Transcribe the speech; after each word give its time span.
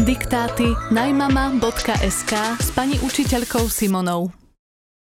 Diktáty 0.00 0.64
najmama.sk 0.88 2.32
s 2.56 2.72
pani 2.72 2.96
učiteľkou 3.04 3.68
Simonou. 3.68 4.32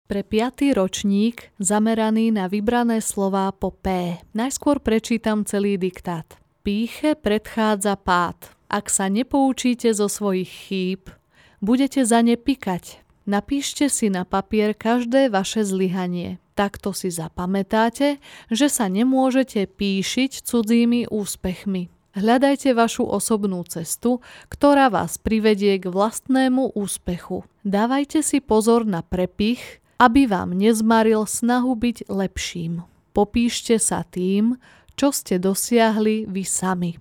Pre 0.08 0.24
piatý 0.24 0.72
ročník 0.72 1.52
zameraný 1.60 2.32
na 2.32 2.48
vybrané 2.48 3.04
slová 3.04 3.52
po 3.52 3.76
P. 3.76 4.16
Najskôr 4.32 4.80
prečítam 4.80 5.44
celý 5.44 5.76
diktát. 5.76 6.40
Píche 6.64 7.20
predchádza 7.20 8.00
pád. 8.00 8.56
Ak 8.72 8.88
sa 8.88 9.12
nepoučíte 9.12 9.92
zo 9.92 10.08
svojich 10.08 10.48
chýb, 10.48 11.12
budete 11.60 12.08
za 12.08 12.24
ne 12.24 12.40
pikať. 12.40 13.04
Napíšte 13.28 13.92
si 13.92 14.08
na 14.08 14.24
papier 14.24 14.72
každé 14.72 15.28
vaše 15.28 15.68
zlyhanie. 15.68 16.40
Takto 16.56 16.96
si 16.96 17.12
zapamätáte, 17.12 18.24
že 18.48 18.72
sa 18.72 18.88
nemôžete 18.88 19.68
píšiť 19.68 20.48
cudzími 20.48 21.12
úspechmi. 21.12 21.92
Hľadajte 22.16 22.72
vašu 22.72 23.04
osobnú 23.04 23.60
cestu, 23.68 24.24
ktorá 24.48 24.88
vás 24.88 25.20
privedie 25.20 25.76
k 25.76 25.92
vlastnému 25.92 26.72
úspechu. 26.72 27.44
Dávajte 27.68 28.24
si 28.24 28.40
pozor 28.40 28.88
na 28.88 29.04
prepich, 29.04 29.84
aby 30.00 30.24
vám 30.24 30.56
nezmaril 30.56 31.28
snahu 31.28 31.76
byť 31.76 32.08
lepším. 32.08 32.88
Popíšte 33.12 33.76
sa 33.84 34.08
tým, 34.08 34.56
čo 34.96 35.12
ste 35.12 35.44
dosiahli 35.44 36.24
vy 36.28 36.44
sami. 36.48 36.96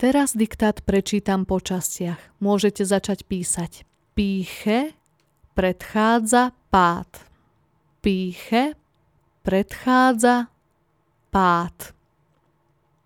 Teraz 0.00 0.32
diktát 0.32 0.80
prečítam 0.84 1.44
po 1.44 1.60
častiach. 1.60 2.40
Môžete 2.40 2.84
začať 2.84 3.28
písať. 3.28 3.84
Píche 4.16 4.96
predchádza 5.56 6.52
pád. 6.72 7.08
Píche 8.04 8.76
predchádza 9.40 10.52
pád. 11.32 11.96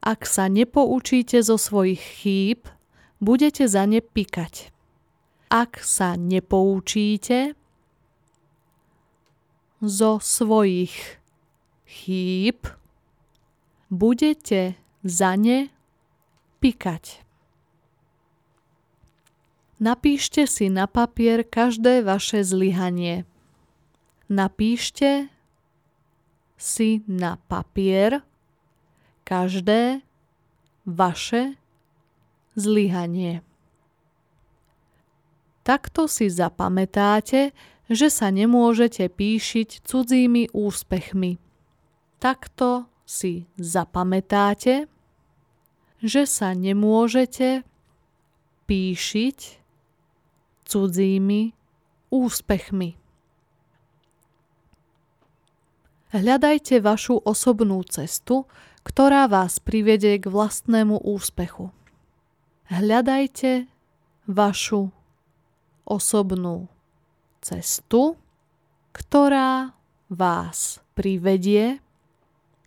Ak 0.01 0.25
sa 0.25 0.49
nepoučíte 0.49 1.45
zo 1.45 1.61
svojich 1.61 2.01
chýb, 2.01 2.65
budete 3.21 3.69
za 3.69 3.85
ne 3.85 4.01
pikať. 4.01 4.73
Ak 5.53 5.85
sa 5.85 6.17
nepoučíte 6.17 7.53
zo 9.85 10.17
svojich 10.17 11.21
chýb, 11.85 12.65
budete 13.93 14.81
za 15.05 15.37
ne 15.37 15.69
pikať. 16.65 17.21
Napíšte 19.81 20.45
si 20.45 20.69
na 20.69 20.85
papier 20.85 21.45
každé 21.45 22.05
vaše 22.05 22.45
zlyhanie. 22.45 23.25
Napíšte 24.29 25.33
si 26.61 27.01
na 27.09 27.41
papier 27.49 28.21
každé 29.31 30.03
vaše 30.83 31.55
zlyhanie. 32.59 33.47
Takto 35.63 36.11
si 36.11 36.27
zapamätáte, 36.27 37.55
že 37.87 38.11
sa 38.11 38.35
nemôžete 38.35 39.07
píšiť 39.07 39.87
cudzími 39.87 40.51
úspechmi. 40.51 41.39
Takto 42.19 42.91
si 43.07 43.47
zapamätáte, 43.55 44.91
že 46.03 46.23
sa 46.27 46.51
nemôžete 46.51 47.63
píšiť 48.67 49.39
cudzími 50.67 51.55
úspechmi. 52.11 52.91
Hľadajte 56.11 56.83
vašu 56.83 57.23
osobnú 57.23 57.87
cestu, 57.87 58.51
ktorá 58.83 59.29
vás 59.29 59.61
privedie 59.61 60.17
k 60.17 60.31
vlastnému 60.31 61.05
úspechu. 61.05 61.71
Hľadajte 62.71 63.67
vašu 64.31 64.95
osobnú 65.85 66.71
cestu, 67.43 68.15
ktorá 68.95 69.75
vás 70.07 70.79
privedie 70.95 71.83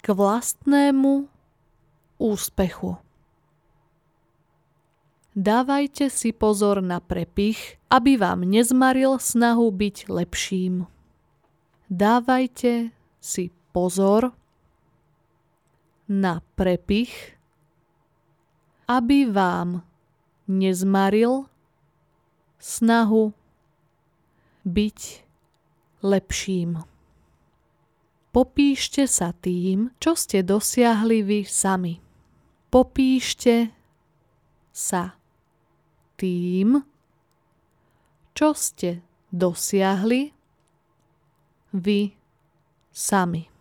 k 0.03 0.05
vlastnému 0.11 1.31
úspechu. 2.19 2.99
Dávajte 5.33 6.13
si 6.13 6.29
pozor 6.29 6.77
na 6.83 7.01
prepich, 7.01 7.81
aby 7.89 8.21
vám 8.21 8.45
nezmaril 8.45 9.17
snahu 9.17 9.65
byť 9.73 9.97
lepším. 10.05 10.85
Dávajte 11.89 12.93
si 13.17 13.49
pozor 13.73 14.35
na 16.09 16.43
prepich, 16.59 17.37
aby 18.89 19.29
vám 19.29 19.83
nezmaril 20.47 21.47
snahu 22.59 23.31
byť 24.63 24.99
lepším. 26.03 26.83
Popíšte 28.33 29.05
sa 29.05 29.29
tým, 29.31 29.93
čo 30.01 30.17
ste 30.17 30.41
dosiahli 30.41 31.21
vy 31.21 31.39
sami. 31.45 32.01
Popíšte 32.73 33.69
sa 34.73 35.13
tým, 36.17 36.81
čo 38.33 38.49
ste 38.57 39.05
dosiahli 39.29 40.33
vy 41.77 42.01
sami. 42.89 43.52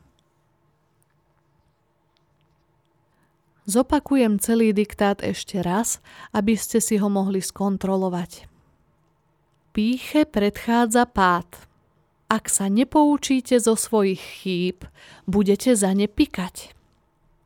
Zopakujem 3.63 4.43
celý 4.43 4.75
diktát 4.75 5.23
ešte 5.23 5.63
raz, 5.63 6.03
aby 6.35 6.59
ste 6.59 6.83
si 6.83 6.99
ho 6.99 7.07
mohli 7.07 7.39
skontrolovať. 7.39 8.51
Píche 9.71 10.27
predchádza 10.27 11.07
pád. 11.07 11.47
Ak 12.27 12.51
sa 12.51 12.67
nepoučíte 12.67 13.61
zo 13.63 13.79
svojich 13.79 14.19
chýb, 14.19 14.83
budete 15.31 15.79
za 15.79 15.95
ne 15.95 16.11
pikať. 16.11 16.75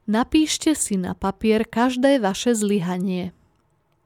Napíšte 0.08 0.72
si 0.72 0.96
na 0.96 1.12
papier 1.12 1.68
každé 1.68 2.22
vaše 2.22 2.56
zlyhanie. 2.56 3.36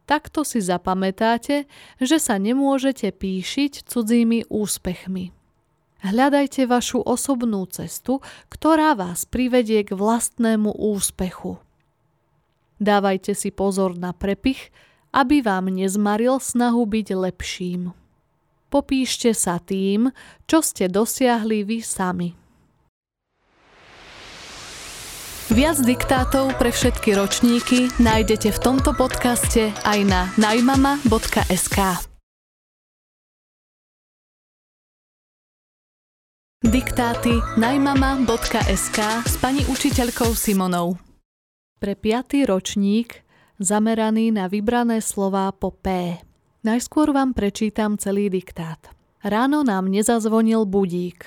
Takto 0.09 0.43
si 0.43 0.59
zapamätáte, 0.59 1.71
že 2.03 2.19
sa 2.19 2.41
nemôžete 2.41 3.15
píšiť 3.15 3.87
cudzími 3.87 4.51
úspechmi. 4.51 5.31
Hľadajte 6.03 6.67
vašu 6.67 7.05
osobnú 7.05 7.69
cestu, 7.71 8.19
ktorá 8.51 8.99
vás 8.99 9.29
privedie 9.29 9.87
k 9.87 9.95
vlastnému 9.95 10.75
úspechu. 10.75 11.61
Dávajte 12.81 13.37
si 13.37 13.53
pozor 13.53 13.93
na 13.93 14.17
prepich, 14.17 14.73
aby 15.13 15.45
vám 15.45 15.69
nezmaril 15.69 16.41
snahu 16.41 16.89
byť 16.89 17.09
lepším. 17.13 17.93
Popíšte 18.73 19.37
sa 19.37 19.61
tým, 19.61 20.09
čo 20.49 20.65
ste 20.65 20.89
dosiahli 20.89 21.61
vy 21.61 21.79
sami. 21.85 22.41
Viac 25.51 25.83
diktátov 25.83 26.55
pre 26.63 26.71
všetky 26.71 27.11
ročníky 27.19 27.91
nájdete 27.99 28.55
v 28.55 28.59
tomto 28.63 28.95
podcaste 28.95 29.75
aj 29.83 29.99
na 30.07 30.31
najmama.sk. 30.39 32.07
Diktáty 36.63 37.35
najmama.sk 37.59 38.99
s 39.27 39.35
pani 39.43 39.67
učiteľkou 39.67 40.31
Simonou 40.39 41.10
pre 41.81 41.97
piatý 41.97 42.45
ročník 42.45 43.25
zameraný 43.57 44.37
na 44.37 44.53
vybrané 44.53 45.01
slová 45.01 45.49
po 45.49 45.73
P. 45.73 46.13
Najskôr 46.61 47.09
vám 47.17 47.33
prečítam 47.33 47.97
celý 47.97 48.29
diktát. 48.29 48.93
Ráno 49.25 49.65
nám 49.65 49.89
nezazvonil 49.89 50.69
budík. 50.69 51.25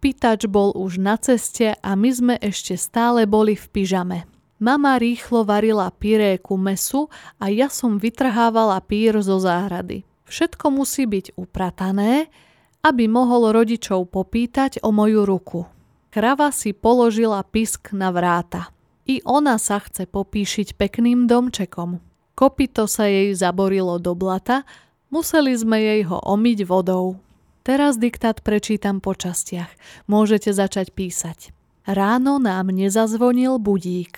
Pýtač 0.00 0.48
bol 0.48 0.72
už 0.72 0.96
na 0.96 1.20
ceste 1.20 1.76
a 1.76 1.92
my 1.92 2.10
sme 2.16 2.34
ešte 2.40 2.80
stále 2.80 3.28
boli 3.28 3.52
v 3.52 3.66
pyžame. 3.68 4.18
Mama 4.56 4.96
rýchlo 4.96 5.44
varila 5.44 5.92
pyré 5.92 6.40
ku 6.40 6.56
mesu 6.56 7.12
a 7.36 7.52
ja 7.52 7.68
som 7.68 8.00
vytrhávala 8.00 8.80
pír 8.80 9.20
zo 9.20 9.36
záhrady. 9.36 10.08
Všetko 10.24 10.72
musí 10.72 11.04
byť 11.04 11.36
upratané, 11.36 12.32
aby 12.80 13.04
mohol 13.04 13.52
rodičov 13.52 14.08
popýtať 14.08 14.80
o 14.80 14.96
moju 14.96 15.28
ruku. 15.28 15.68
Krava 16.08 16.48
si 16.56 16.72
položila 16.72 17.44
pisk 17.44 17.92
na 17.92 18.08
vráta. 18.08 18.72
I 19.08 19.24
ona 19.24 19.56
sa 19.56 19.80
chce 19.80 20.04
popíšiť 20.08 20.76
pekným 20.76 21.24
domčekom. 21.30 22.00
Kopito 22.36 22.88
sa 22.88 23.04
jej 23.04 23.36
zaborilo 23.36 24.00
do 24.00 24.16
blata, 24.16 24.64
museli 25.12 25.52
sme 25.52 25.80
jej 25.80 26.02
ho 26.08 26.20
omyť 26.24 26.58
vodou. 26.64 27.20
Teraz 27.60 28.00
diktát 28.00 28.40
prečítam 28.40 29.04
po 29.04 29.12
častiach. 29.12 29.68
Môžete 30.08 30.50
začať 30.56 30.96
písať. 30.96 31.52
Ráno 31.84 32.40
nám 32.40 32.72
nezazvonil 32.72 33.60
budík. 33.60 34.16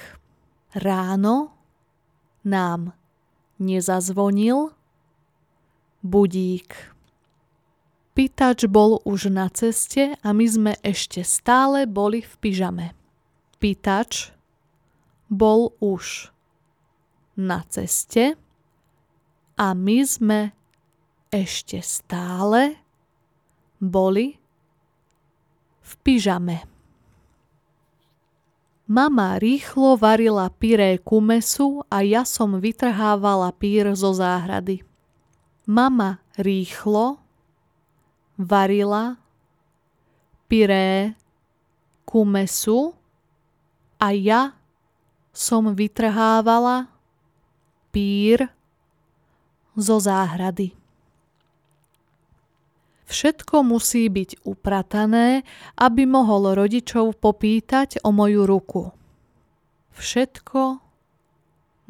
Ráno 0.74 1.50
nám 2.46 2.94
nezazvonil 3.58 4.74
budík. 6.02 6.94
Pýtač 8.12 8.68
bol 8.68 9.00
už 9.08 9.32
na 9.32 9.48
ceste 9.48 10.20
a 10.20 10.28
my 10.36 10.44
sme 10.44 10.72
ešte 10.84 11.24
stále 11.24 11.88
boli 11.88 12.20
v 12.20 12.32
pyžame. 12.44 12.86
Pýtač 13.56 14.31
bol 15.32 15.72
už 15.80 16.28
na 17.40 17.64
ceste 17.72 18.36
a 19.56 19.72
my 19.72 19.98
sme 20.04 20.40
ešte 21.32 21.80
stále 21.80 22.76
boli 23.80 24.36
v 25.80 25.92
pyžame. 26.04 26.68
Mama 28.92 29.40
rýchlo 29.40 29.96
varila 29.96 30.52
pyré 30.52 31.00
kumesu 31.00 31.80
a 31.88 32.04
ja 32.04 32.28
som 32.28 32.60
vytrhávala 32.60 33.48
pír 33.56 33.96
zo 33.96 34.12
záhrady. 34.12 34.84
Mama 35.64 36.20
rýchlo 36.36 37.16
varila 38.36 39.16
pyré 40.44 41.16
kumesu 42.04 42.92
a 43.96 44.12
ja 44.12 44.61
som 45.32 45.72
vytrhávala 45.72 46.92
pír 47.88 48.52
zo 49.72 49.96
záhrady. 49.96 50.76
Všetko 53.08 53.60
musí 53.60 54.08
byť 54.08 54.44
upratané, 54.48 55.44
aby 55.76 56.08
mohol 56.08 56.56
rodičov 56.56 57.20
popýtať 57.20 58.00
o 58.04 58.08
moju 58.08 58.48
ruku. 58.48 58.88
Všetko 59.92 60.80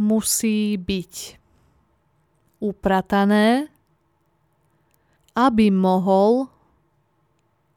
musí 0.02 0.74
byť 0.74 1.14
upratané, 2.58 3.70
aby 5.38 5.70
mohol 5.70 6.50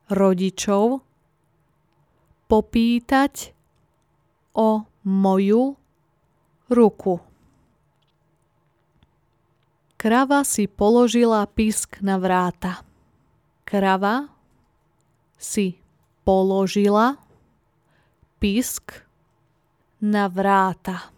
rodičov 0.10 1.06
popýtať 2.50 3.54
o 4.58 4.90
moju 5.06 5.78
ruku. 6.68 7.22
Krava 10.02 10.42
si 10.42 10.66
položila 10.66 11.46
pisk 11.46 12.02
na 12.02 12.18
vráta 12.18 12.86
krava 13.66 14.30
si 15.42 15.82
položila 16.24 17.18
pisk 18.40 18.94
na 20.00 20.30
vráta. 20.30 21.10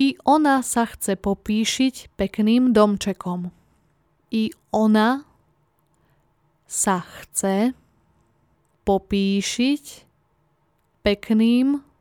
I 0.00 0.16
ona 0.24 0.60
sa 0.64 0.88
chce 0.88 1.16
popíšiť 1.16 2.16
pekným 2.16 2.72
domčekom. 2.72 3.52
I 4.32 4.52
ona 4.72 5.24
sa 6.66 7.04
chce 7.04 7.72
popíšiť 8.84 9.84
pekným 11.04 11.80
domčekom. 11.80 11.95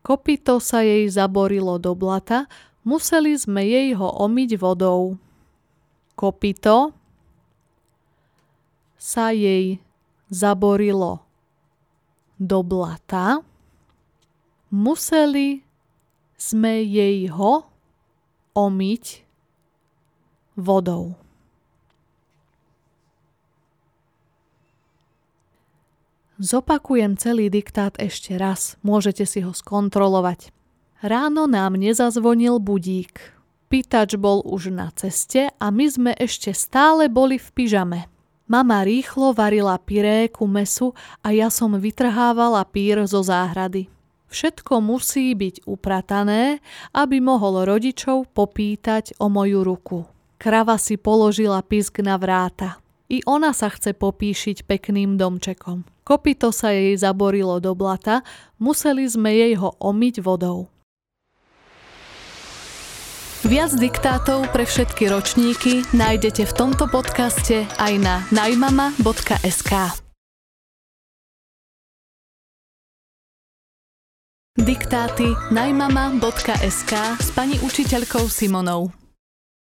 Kopito 0.00 0.56
sa 0.56 0.80
jej 0.80 1.04
zaborilo 1.12 1.76
do 1.76 1.92
blata 1.92 2.48
Museli 2.84 3.32
sme 3.32 3.64
jej 3.64 3.96
ho 3.96 4.04
omyť 4.28 4.60
vodou. 4.60 5.16
Kopito 6.12 6.92
sa 9.00 9.32
jej 9.32 9.80
zaborilo 10.28 11.24
do 12.36 12.60
blata. 12.60 13.40
Museli 14.68 15.64
sme 16.36 16.84
jej 16.84 17.24
ho 17.32 17.64
omyť 18.52 19.24
vodou. 20.60 21.16
Zopakujem 26.44 27.16
celý 27.16 27.48
diktát 27.48 27.96
ešte 27.96 28.36
raz, 28.36 28.76
môžete 28.84 29.24
si 29.24 29.40
ho 29.40 29.56
skontrolovať. 29.56 30.52
Ráno 31.00 31.48
nám 31.48 31.80
nezazvonil 31.80 32.60
budík. 32.60 33.32
Pýtač 33.72 34.20
bol 34.20 34.44
už 34.44 34.68
na 34.68 34.92
ceste 34.92 35.48
a 35.56 35.66
my 35.72 35.88
sme 35.88 36.12
ešte 36.12 36.52
stále 36.52 37.08
boli 37.08 37.40
v 37.40 37.48
pyžame. 37.48 38.00
Mama 38.44 38.84
rýchlo 38.84 39.32
varila 39.32 39.80
pyré 39.80 40.28
ku 40.28 40.44
mesu 40.44 40.92
a 41.24 41.32
ja 41.32 41.48
som 41.48 41.80
vytrhávala 41.80 42.60
pír 42.68 43.08
zo 43.08 43.24
záhrady. 43.24 43.88
Všetko 44.28 44.84
musí 44.84 45.32
byť 45.32 45.64
upratané, 45.64 46.60
aby 46.92 47.24
mohol 47.24 47.64
rodičov 47.64 48.28
popýtať 48.36 49.16
o 49.16 49.32
moju 49.32 49.64
ruku. 49.64 50.04
Krava 50.36 50.76
si 50.76 51.00
položila 51.00 51.64
pisk 51.64 52.04
na 52.04 52.20
vráta. 52.20 52.84
I 53.08 53.24
ona 53.24 53.56
sa 53.56 53.72
chce 53.72 53.96
popíšiť 53.96 54.68
pekným 54.68 55.16
domčekom. 55.16 55.93
Kopito 56.04 56.52
sa 56.52 56.68
jej 56.68 56.92
zaborilo 57.00 57.56
do 57.64 57.72
blata, 57.72 58.20
museli 58.60 59.08
sme 59.08 59.32
jej 59.32 59.56
ho 59.56 59.72
omyť 59.80 60.20
vodou. 60.20 60.68
Viac 63.44 63.76
diktátov 63.76 64.48
pre 64.52 64.64
všetky 64.64 65.08
ročníky 65.08 65.84
nájdete 65.92 66.48
v 66.48 66.52
tomto 66.52 66.88
podcaste 66.88 67.68
aj 67.76 67.92
na 68.00 68.24
najmama.sk. 68.32 69.72
Diktáty 74.56 75.28
najmama.sk 75.52 76.92
s 77.20 77.28
pani 77.36 77.60
učiteľkou 77.60 78.28
Simonou. 78.32 78.92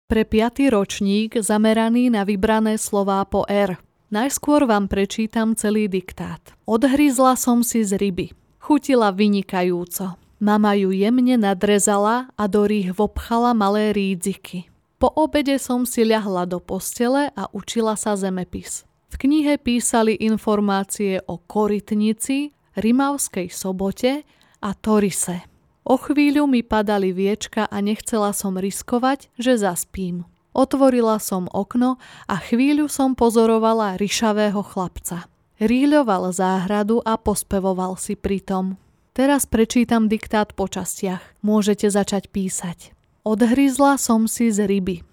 Pre 0.07 0.23
piatý 0.27 0.71
ročník 0.71 1.43
zameraný 1.43 2.07
na 2.11 2.23
vybrané 2.23 2.79
slová 2.79 3.27
po 3.27 3.43
R. 3.51 3.79
Najskôr 4.13 4.69
vám 4.69 4.93
prečítam 4.93 5.57
celý 5.57 5.89
diktát. 5.89 6.53
Odhryzla 6.69 7.33
som 7.33 7.65
si 7.65 7.81
z 7.81 7.97
ryby. 7.97 8.37
Chutila 8.61 9.09
vynikajúco. 9.09 10.21
Mama 10.37 10.77
ju 10.77 10.93
jemne 10.93 11.41
nadrezala 11.41 12.29
a 12.37 12.45
do 12.45 12.69
rých 12.69 12.93
vopchala 12.93 13.57
malé 13.57 13.97
rídziky. 13.97 14.69
Po 15.01 15.09
obede 15.17 15.57
som 15.57 15.89
si 15.89 16.05
ľahla 16.05 16.45
do 16.45 16.61
postele 16.61 17.33
a 17.33 17.49
učila 17.57 17.97
sa 17.97 18.13
zemepis. 18.13 18.85
V 19.09 19.17
knihe 19.17 19.57
písali 19.57 20.13
informácie 20.21 21.25
o 21.25 21.41
Korytnici, 21.41 22.53
Rimavskej 22.77 23.49
sobote 23.49 24.29
a 24.61 24.77
Torise. 24.77 25.41
O 25.89 25.97
chvíľu 25.97 26.45
mi 26.45 26.61
padali 26.61 27.17
viečka 27.17 27.65
a 27.65 27.81
nechcela 27.81 28.37
som 28.37 28.61
riskovať, 28.61 29.33
že 29.41 29.57
zaspím. 29.57 30.29
Otvorila 30.53 31.17
som 31.17 31.49
okno 31.49 31.97
a 32.29 32.37
chvíľu 32.37 32.85
som 32.93 33.17
pozorovala 33.17 33.97
ryšavého 33.97 34.61
chlapca. 34.61 35.25
Ríľoval 35.57 36.29
záhradu 36.33 37.01
a 37.05 37.17
pospevoval 37.17 37.97
si 37.97 38.21
pritom. 38.21 38.77
Teraz 39.17 39.49
prečítam 39.49 40.13
diktát 40.13 40.53
po 40.53 40.69
častiach. 40.69 41.21
Môžete 41.41 41.89
začať 41.89 42.29
písať. 42.29 42.93
Odhryzla 43.25 43.97
som 43.97 44.29
si 44.29 44.53
z 44.53 44.65
ryby. 44.69 45.05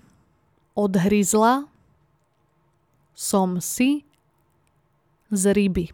Odhryzla 0.75 1.67
som 3.15 3.59
si 3.59 4.07
z 5.31 5.43
ryby. 5.51 5.91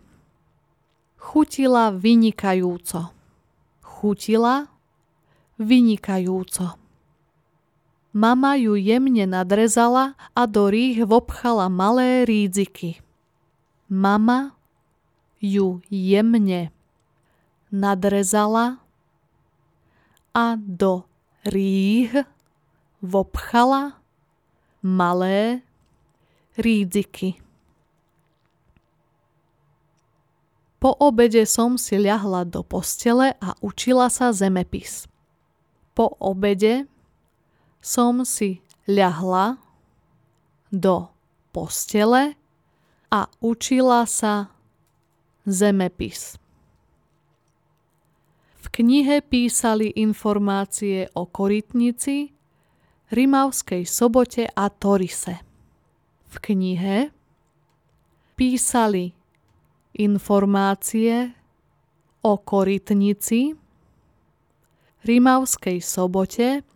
Chutila 1.17 1.89
vynikajúco. 1.89 3.10
Chutila 3.81 4.69
vynikajúco. 5.58 6.85
Mama 8.15 8.55
ju 8.55 8.79
jemne 8.79 9.27
nadrezala 9.27 10.15
a 10.31 10.48
do 10.48 10.72
rých 10.72 11.03
vopchala 11.03 11.67
malé 11.67 12.24
rídziky. 12.24 13.03
Mama 13.91 14.55
ju 15.43 15.84
jemne 15.91 16.72
nadrezala 17.75 18.79
a 20.31 20.55
do 20.55 21.03
rýh 21.43 22.24
vopchala 23.03 24.00
malé 24.79 25.60
rídziky. 26.55 27.36
Po 30.79 30.95
obede 31.03 31.43
som 31.43 31.75
si 31.75 32.00
ľahla 32.00 32.48
do 32.48 32.63
postele 32.63 33.36
a 33.43 33.60
učila 33.60 34.07
sa 34.07 34.31
zemepis. 34.31 35.03
Po 35.91 36.15
obede 36.24 36.88
som 37.86 38.25
si 38.25 38.65
ľahla 38.89 39.62
do 40.74 41.13
postele 41.54 42.34
a 43.13 43.30
učila 43.38 44.10
sa 44.10 44.50
zemepis 45.46 46.42
knihe 48.75 49.24
písali 49.24 49.96
informácie 49.96 51.08
o 51.15 51.24
Korytnici, 51.24 52.36
Rimavskej 53.08 53.88
sobote 53.88 54.51
a 54.51 54.68
Torise. 54.68 55.39
V 56.27 56.36
knihe 56.44 57.08
písali 58.36 59.15
informácie 59.96 61.32
o 62.20 62.36
Korytnici, 62.36 63.56
Rimavskej 65.08 65.80
sobote 65.80 66.68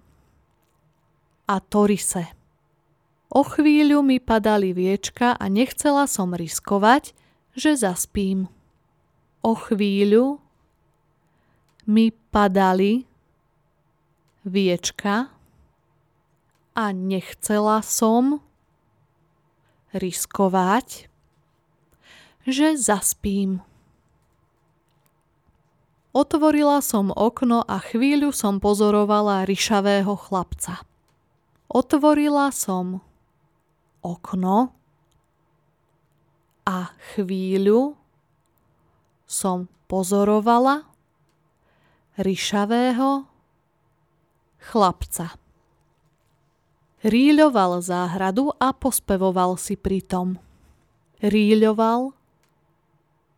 a 1.49 1.57
Torise. 1.57 2.29
O 3.33 3.41
chvíľu 3.41 4.05
mi 4.05 4.21
padali 4.21 4.69
viečka 4.69 5.33
a 5.33 5.45
nechcela 5.49 6.05
som 6.05 6.37
riskovať, 6.37 7.17
že 7.57 7.73
zaspím. 7.73 8.45
O 9.41 9.57
chvíľu 9.57 10.37
mi 11.89 12.13
padali 12.13 13.09
viečka 14.45 15.33
a 16.77 16.85
nechcela 16.93 17.81
som 17.81 18.45
riskovať, 19.93 21.09
že 22.45 22.77
zaspím. 22.77 23.65
Otvorila 26.13 26.81
som 26.81 27.13
okno 27.13 27.61
a 27.65 27.77
chvíľu 27.77 28.33
som 28.33 28.57
pozorovala 28.57 29.45
ryšavého 29.45 30.17
chlapca. 30.17 30.88
Otvorila 31.69 32.49
som 32.49 32.97
okno 34.01 34.73
a 36.65 36.97
chvíľu 37.13 37.93
som 39.29 39.69
pozorovala 39.85 40.89
ryšavého 42.17 43.29
chlapca. 44.57 45.37
Ríľoval 47.05 47.85
záhradu 47.85 48.49
a 48.57 48.73
pospevoval 48.73 49.53
si 49.61 49.77
pritom. 49.77 50.41
Ríľoval 51.21 52.17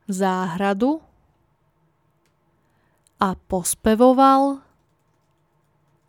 záhradu 0.07 1.03
a 3.19 3.35
pospevoval 3.35 4.63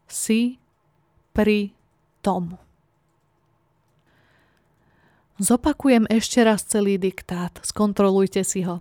si 0.09 0.63
pri 1.37 1.82
tom. 2.23 2.57
Zopakujem 5.43 6.07
ešte 6.07 6.39
raz 6.47 6.63
celý 6.63 7.03
diktát, 7.03 7.59
skontrolujte 7.67 8.47
si 8.47 8.63
ho. 8.63 8.79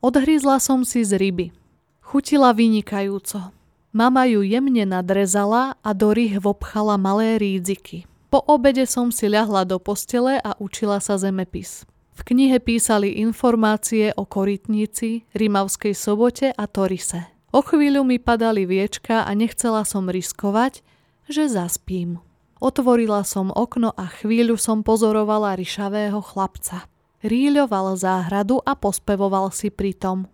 Odhryzla 0.00 0.56
som 0.56 0.80
si 0.80 1.04
z 1.04 1.20
ryby. 1.20 1.52
Chutila 2.00 2.56
vynikajúco. 2.56 3.52
Mama 3.92 4.24
ju 4.24 4.40
jemne 4.40 4.88
nadrezala 4.88 5.76
a 5.84 5.90
do 5.92 6.16
rých 6.16 6.40
vopchala 6.40 6.96
malé 6.96 7.36
rídziky. 7.36 8.08
Po 8.32 8.40
obede 8.40 8.88
som 8.88 9.12
si 9.12 9.28
ľahla 9.28 9.68
do 9.68 9.76
postele 9.76 10.40
a 10.40 10.56
učila 10.56 11.00
sa 11.00 11.20
zemepis. 11.20 11.88
V 12.16 12.20
knihe 12.24 12.60
písali 12.60 13.20
informácie 13.20 14.12
o 14.16 14.24
Korytnici, 14.28 15.28
Rimavskej 15.32 15.92
sobote 15.92 16.52
a 16.52 16.64
Torise. 16.68 17.28
O 17.52 17.64
chvíľu 17.64 18.04
mi 18.04 18.20
padali 18.20 18.68
viečka 18.68 19.24
a 19.24 19.30
nechcela 19.32 19.84
som 19.88 20.08
riskovať, 20.08 20.84
že 21.28 21.48
zaspím. 21.48 22.20
Otvorila 22.58 23.22
som 23.22 23.54
okno 23.54 23.94
a 23.94 24.10
chvíľu 24.10 24.58
som 24.58 24.82
pozorovala 24.82 25.54
ryšavého 25.54 26.18
chlapca. 26.18 26.90
Ríľoval 27.22 27.98
záhradu 27.98 28.62
a 28.62 28.78
pospevoval 28.78 29.50
si 29.54 29.70
pritom. 29.70 30.26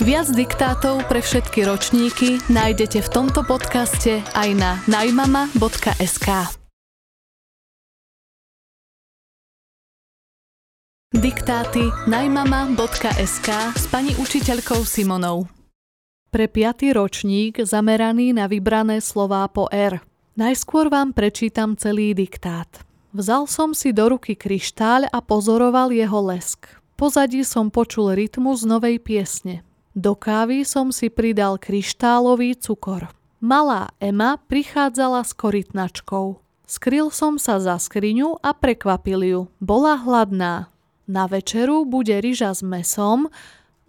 Viac 0.00 0.32
diktátov 0.32 1.04
pre 1.12 1.20
všetky 1.20 1.68
ročníky 1.68 2.40
nájdete 2.48 3.04
v 3.04 3.08
tomto 3.12 3.44
podcaste 3.44 4.24
aj 4.32 4.48
na 4.56 4.80
najmama.sk. 4.88 6.28
Diktáty 11.12 11.84
najmama.sk 12.08 13.48
s 13.76 13.84
pani 13.92 14.16
učiteľkou 14.16 14.80
Simonou. 14.88 15.59
Pre 16.30 16.46
piatý 16.46 16.94
ročník 16.94 17.58
zameraný 17.58 18.30
na 18.30 18.46
vybrané 18.46 19.02
slová 19.02 19.50
po 19.50 19.66
R. 19.66 19.98
Najskôr 20.38 20.86
vám 20.86 21.10
prečítam 21.10 21.74
celý 21.74 22.14
diktát. 22.14 22.86
Vzal 23.10 23.50
som 23.50 23.74
si 23.74 23.90
do 23.90 24.14
ruky 24.14 24.38
kryštáľ 24.38 25.10
a 25.10 25.18
pozoroval 25.18 25.90
jeho 25.90 26.22
lesk. 26.22 26.70
Pozadí 26.94 27.42
som 27.42 27.66
počul 27.74 28.14
rytmus 28.14 28.62
novej 28.62 29.02
piesne. 29.02 29.66
Do 29.98 30.14
kávy 30.14 30.62
som 30.62 30.94
si 30.94 31.10
pridal 31.10 31.58
kryštálový 31.58 32.54
cukor. 32.62 33.10
Malá 33.42 33.90
Ema 33.98 34.38
prichádzala 34.38 35.26
s 35.26 35.34
korytnačkou. 35.34 36.38
Skryl 36.62 37.10
som 37.10 37.42
sa 37.42 37.58
za 37.58 37.74
skriňu 37.74 38.38
a 38.38 38.54
prekvapil 38.54 39.20
ju. 39.26 39.40
Bola 39.58 39.98
hladná. 39.98 40.70
Na 41.10 41.26
večeru 41.26 41.82
bude 41.82 42.22
ryža 42.22 42.54
s 42.54 42.62
mesom, 42.62 43.26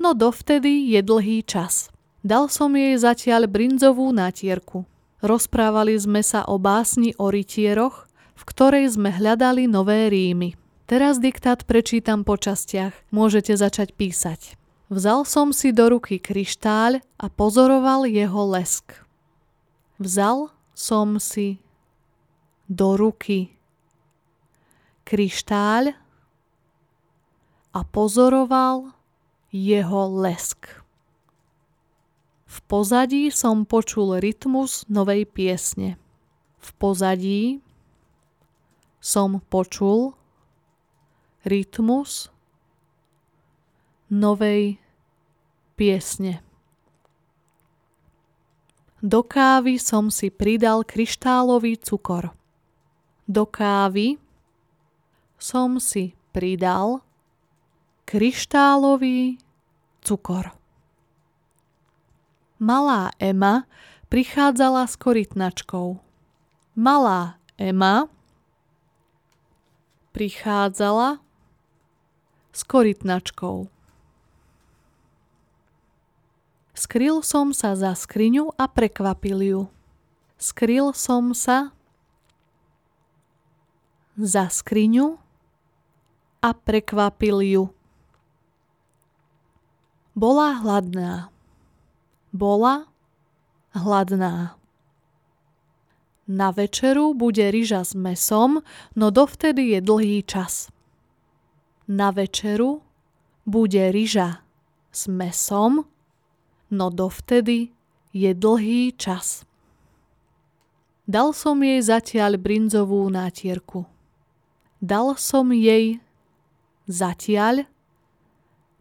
no 0.01 0.17
dovtedy 0.17 0.89
je 0.89 1.05
dlhý 1.05 1.45
čas. 1.45 1.93
Dal 2.22 2.54
som 2.54 2.78
jej 2.78 2.94
zatiaľ 3.01 3.50
brinzovú 3.50 4.13
natierku. 4.13 4.86
Rozprávali 5.25 5.98
sme 5.98 6.22
sa 6.22 6.46
o 6.46 6.62
básni 6.62 7.18
o 7.18 7.34
rytieroch, 7.34 8.06
v 8.38 8.44
ktorej 8.46 8.94
sme 8.94 9.10
hľadali 9.10 9.66
nové 9.66 10.10
rímy. 10.10 10.54
Teraz 10.86 11.18
diktát 11.18 11.66
prečítam 11.66 12.22
po 12.22 12.38
častiach. 12.38 12.94
Môžete 13.10 13.58
začať 13.58 13.94
písať. 13.98 14.58
Vzal 14.92 15.24
som 15.24 15.56
si 15.56 15.72
do 15.72 15.88
ruky 15.88 16.20
kryštáľ 16.20 17.00
a 17.16 17.25
pozoroval 17.32 18.06
jeho 18.06 18.44
lesk. 18.50 18.92
Vzal 19.98 20.51
som 20.75 21.16
si 21.16 21.63
do 22.68 23.00
ruky 23.00 23.56
kryštáľ 25.08 25.96
a 27.72 27.80
pozoroval 27.88 28.92
jeho 29.54 30.01
lesk. 30.12 30.80
V 32.51 32.60
pozadí 32.67 33.31
som 33.31 33.63
počul 33.63 34.20
rytmus 34.20 34.84
novej 34.91 35.24
piesne. 35.24 35.96
V 36.60 36.70
pozadí 36.75 37.63
som 39.00 39.39
počul 39.39 40.12
rytmus 41.48 42.27
novej 44.12 44.84
piesne. 45.79 46.43
Do 49.00 49.24
kávy 49.24 49.79
som 49.79 50.12
si 50.12 50.27
pridal 50.27 50.84
kryštálový 50.84 51.79
cukor. 51.79 52.36
Do 53.31 53.48
kávy 53.48 54.20
som 55.39 55.79
si 55.79 56.20
pridal 56.36 57.00
kryštálový 58.03 59.39
cukor. 60.03 60.61
Malá 62.62 63.10
Ema 63.18 63.65
prichádzala 64.13 64.86
s 64.86 64.94
korytnačkou. 64.94 65.98
Malá 66.77 67.41
Ema 67.58 68.06
prichádzala 70.13 71.18
s 72.53 72.62
korytnačkou. 72.62 73.65
Skryl 76.77 77.25
som 77.25 77.50
sa 77.50 77.74
za 77.74 77.98
skriňu 77.98 78.53
a 78.53 78.70
prekvapil 78.70 79.41
ju. 79.41 79.62
Skryl 80.38 80.94
som 80.94 81.34
sa 81.34 81.74
za 84.22 84.46
skriňu 84.53 85.18
a 86.46 86.50
prekvapil 86.53 87.41
ju. 87.41 87.63
Bola 90.13 90.62
hladná. 90.62 91.34
Bola 92.31 92.88
hladná. 93.75 94.55
Na 96.27 96.51
večeru 96.51 97.13
bude 97.13 97.51
ryža 97.51 97.83
s 97.83 97.91
mesom, 97.91 98.63
no 98.95 99.11
dovtedy 99.11 99.75
je 99.75 99.79
dlhý 99.81 100.23
čas. 100.23 100.71
Na 101.88 102.11
večeru 102.11 102.81
bude 103.43 103.91
ryža 103.91 104.39
s 104.91 105.11
mesom, 105.11 105.83
no 106.71 106.88
dovtedy 106.89 107.75
je 108.15 108.31
dlhý 108.31 108.95
čas. 108.95 109.43
Dal 111.03 111.35
som 111.35 111.59
jej 111.59 111.83
zatiaľ 111.83 112.39
brinzovú 112.39 113.11
nátierku. 113.11 113.83
Dal 114.79 115.19
som 115.19 115.51
jej 115.51 116.00
zatiaľ 116.88 117.67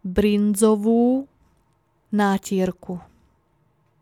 brinzovú 0.07 1.27
nátierku. 2.15 3.10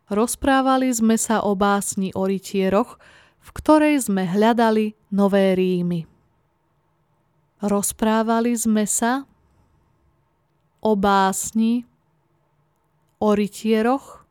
Rozprávali 0.10 0.90
sme 0.90 1.22
sa 1.22 1.46
o 1.46 1.54
básni 1.54 2.10
o 2.18 2.26
rytieroch, 2.26 2.98
v 3.40 3.50
ktorej 3.54 4.10
sme 4.10 4.26
hľadali 4.26 4.98
nové 5.14 5.54
rímy. 5.54 6.10
Rozprávali 7.62 8.58
sme 8.58 8.90
sa 8.90 9.30
o 10.82 10.98
básni 10.98 11.86
o 13.22 13.38
rytieroch, 13.38 14.26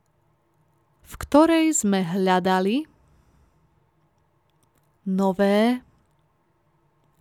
v 1.07 1.15
ktorej 1.15 1.71
sme 1.71 2.03
hľadali 2.03 2.83
nové 5.07 5.79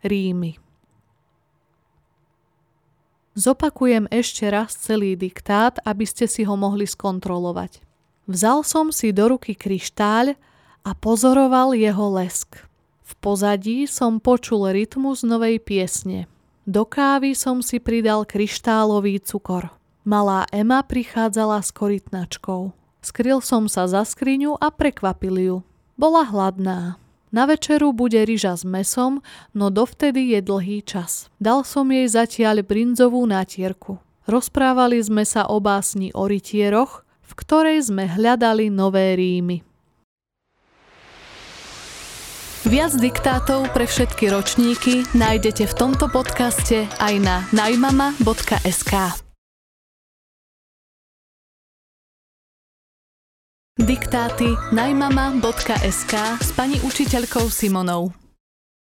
rímy. 0.02 0.58
Zopakujem 3.38 4.10
ešte 4.10 4.50
raz 4.50 4.74
celý 4.74 5.14
diktát, 5.14 5.78
aby 5.86 6.10
ste 6.10 6.26
si 6.26 6.42
ho 6.42 6.58
mohli 6.58 6.90
skontrolovať. 6.90 7.87
Vzal 8.28 8.68
som 8.68 8.92
si 8.92 9.16
do 9.16 9.32
ruky 9.32 9.56
kryštáľ 9.56 10.36
a 10.84 10.92
pozoroval 10.92 11.72
jeho 11.72 12.12
lesk. 12.12 12.60
V 13.08 13.12
pozadí 13.24 13.88
som 13.88 14.20
počul 14.20 14.68
rytmus 14.68 15.24
novej 15.24 15.64
piesne. 15.64 16.28
Do 16.68 16.84
kávy 16.84 17.32
som 17.32 17.64
si 17.64 17.80
pridal 17.80 18.28
kryštálový 18.28 19.24
cukor. 19.24 19.72
Malá 20.04 20.44
Ema 20.52 20.84
prichádzala 20.84 21.64
s 21.64 21.72
korytnačkou. 21.72 22.76
Skryl 23.00 23.40
som 23.40 23.72
sa 23.72 23.88
za 23.88 24.04
skriňu 24.04 24.60
a 24.60 24.68
prekvapil 24.76 25.36
ju. 25.40 25.58
Bola 25.96 26.28
hladná. 26.28 27.00
Na 27.32 27.48
večeru 27.48 27.96
bude 27.96 28.20
ryža 28.28 28.60
s 28.60 28.68
mesom, 28.68 29.24
no 29.56 29.72
dovtedy 29.72 30.36
je 30.36 30.40
dlhý 30.44 30.84
čas. 30.84 31.32
Dal 31.40 31.64
som 31.64 31.88
jej 31.88 32.08
zatiaľ 32.12 32.68
brinzovú 32.68 33.24
nátierku. 33.24 34.04
Rozprávali 34.28 35.00
sme 35.00 35.24
sa 35.24 35.48
o 35.48 35.64
básni 35.64 36.12
o 36.12 36.28
rytieroch, 36.28 37.07
v 37.28 37.34
ktorej 37.36 37.92
sme 37.92 38.08
hľadali 38.08 38.72
nové 38.72 39.20
rímy. 39.20 39.68
Viac 42.68 43.00
diktátov 43.00 43.72
pre 43.72 43.88
všetky 43.88 44.28
ročníky 44.28 45.08
nájdete 45.16 45.72
v 45.72 45.74
tomto 45.76 46.12
podcaste 46.12 46.84
aj 47.00 47.14
na 47.24 47.48
najmama.sk. 47.56 48.92
Diktáty 53.80 54.52
najmama.sk 54.76 56.14
s 56.44 56.50
pani 56.52 56.76
učiteľkou 56.84 57.48
Simonou. 57.48 58.12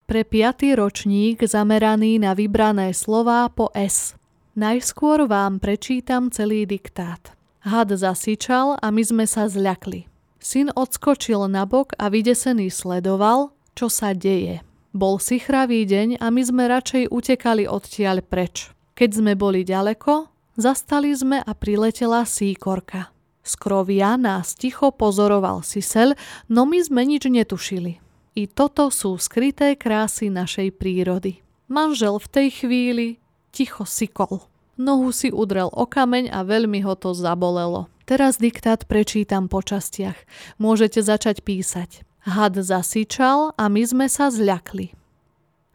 Pre 0.09 0.21
piatý 0.25 0.73
ročník 0.73 1.45
zameraný 1.45 2.17
na 2.17 2.33
vybrané 2.33 2.97
slová 2.97 3.45
po 3.53 3.69
S. 3.77 4.17
Najskôr 4.57 5.29
vám 5.29 5.61
prečítam 5.61 6.33
celý 6.33 6.65
diktát. 6.65 7.36
Had 7.67 7.91
zasičal 7.91 8.79
a 8.79 8.87
my 8.95 9.03
sme 9.03 9.25
sa 9.27 9.51
zľakli. 9.51 10.07
Syn 10.39 10.71
odskočil 10.71 11.51
na 11.51 11.67
bok 11.67 11.91
a 11.99 12.07
vydesený 12.07 12.71
sledoval, 12.71 13.51
čo 13.75 13.91
sa 13.91 14.15
deje. 14.15 14.63
Bol 14.95 15.19
si 15.19 15.37
chravý 15.37 15.83
deň 15.83 16.23
a 16.23 16.31
my 16.31 16.41
sme 16.47 16.63
radšej 16.71 17.11
utekali 17.11 17.67
odtiaľ 17.67 18.23
preč. 18.23 18.71
Keď 18.95 19.09
sme 19.19 19.35
boli 19.35 19.67
ďaleko, 19.67 20.31
zastali 20.55 21.11
sme 21.11 21.43
a 21.43 21.51
priletela 21.51 22.23
síkorka. 22.23 23.11
Z 23.43 23.53
krovia 23.59 24.15
nás 24.15 24.55
ticho 24.55 24.95
pozoroval 24.95 25.61
Sisel, 25.61 26.15
no 26.47 26.63
my 26.63 26.79
sme 26.79 27.03
nič 27.03 27.27
netušili. 27.27 27.99
I 28.39 28.47
toto 28.47 28.87
sú 28.87 29.19
skryté 29.19 29.75
krásy 29.75 30.31
našej 30.31 30.75
prírody. 30.79 31.43
Manžel 31.67 32.15
v 32.15 32.27
tej 32.31 32.47
chvíli 32.63 33.07
ticho 33.51 33.83
sikol. 33.83 34.47
Nohu 34.77 35.09
si 35.09 35.33
udrel 35.33 35.73
o 35.73 35.89
kameň 35.89 36.29
a 36.29 36.45
veľmi 36.45 36.85
ho 36.85 36.93
to 36.93 37.17
zabolelo. 37.17 37.89
Teraz 38.05 38.37
diktát 38.37 38.85
prečítam 38.85 39.49
po 39.49 39.65
častiach. 39.65 40.15
Môžete 40.61 41.01
začať 41.01 41.41
písať. 41.41 42.05
Had 42.29 42.53
zasičal 42.55 43.57
a 43.57 43.65
my 43.67 43.83
sme 43.83 44.05
sa 44.05 44.29
zľakli. 44.29 44.93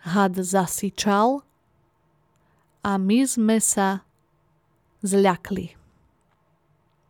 Had 0.07 0.39
zasičal 0.39 1.43
a 2.87 2.93
my 2.95 3.21
sme 3.27 3.59
sa 3.59 4.07
zľakli. 5.03 5.75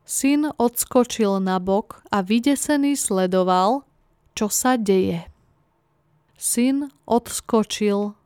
Syn 0.09 0.49
odskočil 0.57 1.45
na 1.45 1.61
bok 1.61 2.01
a 2.09 2.25
vydesený 2.25 2.97
sledoval, 2.97 3.85
čo 4.33 4.49
sa 4.49 4.81
deje. 4.81 5.29
Syn 6.41 6.89
odskočil 7.05 8.17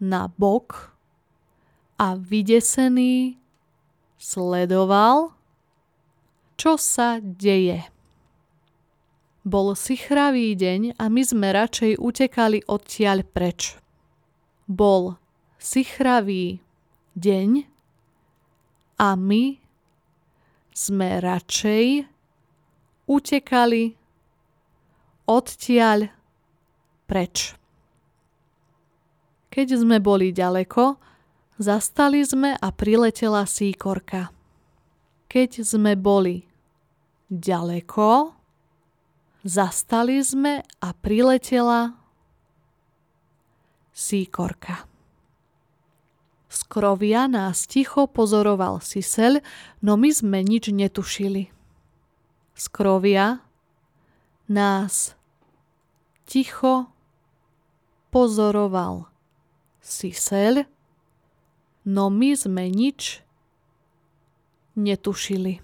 na 0.00 0.32
bok 0.40 0.93
a 2.00 2.18
vydesený 2.18 3.38
sledoval, 4.18 5.36
čo 6.58 6.78
sa 6.80 7.18
deje. 7.20 7.86
Bol 9.44 9.76
si 9.76 10.00
chravý 10.00 10.56
deň 10.56 10.96
a 10.96 11.12
my 11.12 11.22
sme 11.22 11.52
radšej 11.52 12.00
utekali 12.00 12.64
odtiaľ 12.64 13.28
preč. 13.28 13.76
Bol 14.64 15.20
si 15.60 15.84
chravý 15.84 16.64
deň 17.12 17.68
a 18.96 19.12
my 19.20 19.60
sme 20.72 21.20
radšej 21.20 22.08
utekali 23.04 23.84
odtiaľ 25.28 26.08
preč. 27.04 27.52
Keď 29.52 29.68
sme 29.76 30.00
boli 30.00 30.32
ďaleko, 30.32 30.96
zastali 31.58 32.22
sme 32.26 32.58
a 32.58 32.68
priletela 32.74 33.46
síkorka. 33.46 34.30
Keď 35.30 35.66
sme 35.66 35.94
boli 35.98 36.46
ďaleko, 37.30 38.34
zastali 39.42 40.22
sme 40.22 40.62
a 40.62 40.88
priletela 40.94 41.94
síkorka. 43.94 44.86
Z 46.54 46.70
krovia 46.70 47.26
nás 47.26 47.66
ticho 47.66 48.06
pozoroval 48.06 48.78
Sisel, 48.78 49.42
no 49.82 49.98
my 49.98 50.10
sme 50.14 50.38
nič 50.46 50.70
netušili. 50.70 51.50
Z 52.54 52.64
krovia 52.70 53.42
nás 54.46 55.18
ticho 56.30 56.86
pozoroval 58.14 59.10
Sisel, 59.82 60.70
no 61.84 62.08
my 62.08 62.32
sme 62.36 62.72
nič 62.72 63.20
netušili. 64.74 65.60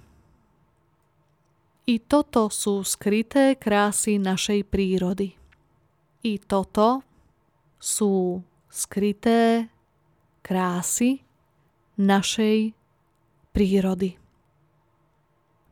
I 1.91 1.95
toto 1.99 2.47
sú 2.53 2.87
skryté 2.87 3.59
krásy 3.59 4.21
našej 4.21 4.63
prírody. 4.71 5.35
I 6.23 6.39
toto 6.39 7.03
sú 7.81 8.45
skryté 8.71 9.67
krásy 10.45 11.25
našej 11.99 12.77
prírody. 13.51 14.21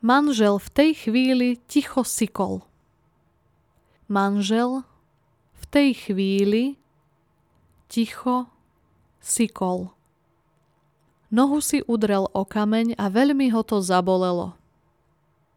Manžel 0.02 0.58
v 0.58 0.68
tej 0.74 0.90
chvíli 1.06 1.48
ticho 1.70 2.02
sikol. 2.02 2.66
Manžel 4.08 4.82
v 5.54 5.64
tej 5.68 5.90
chvíli 5.94 6.80
ticho 7.86 8.50
sikol. 9.20 9.97
Nohu 11.28 11.60
si 11.60 11.84
udrel 11.84 12.24
o 12.32 12.42
kameň 12.48 12.96
a 12.96 13.12
veľmi 13.12 13.52
ho 13.52 13.60
to 13.60 13.84
zabolelo. 13.84 14.56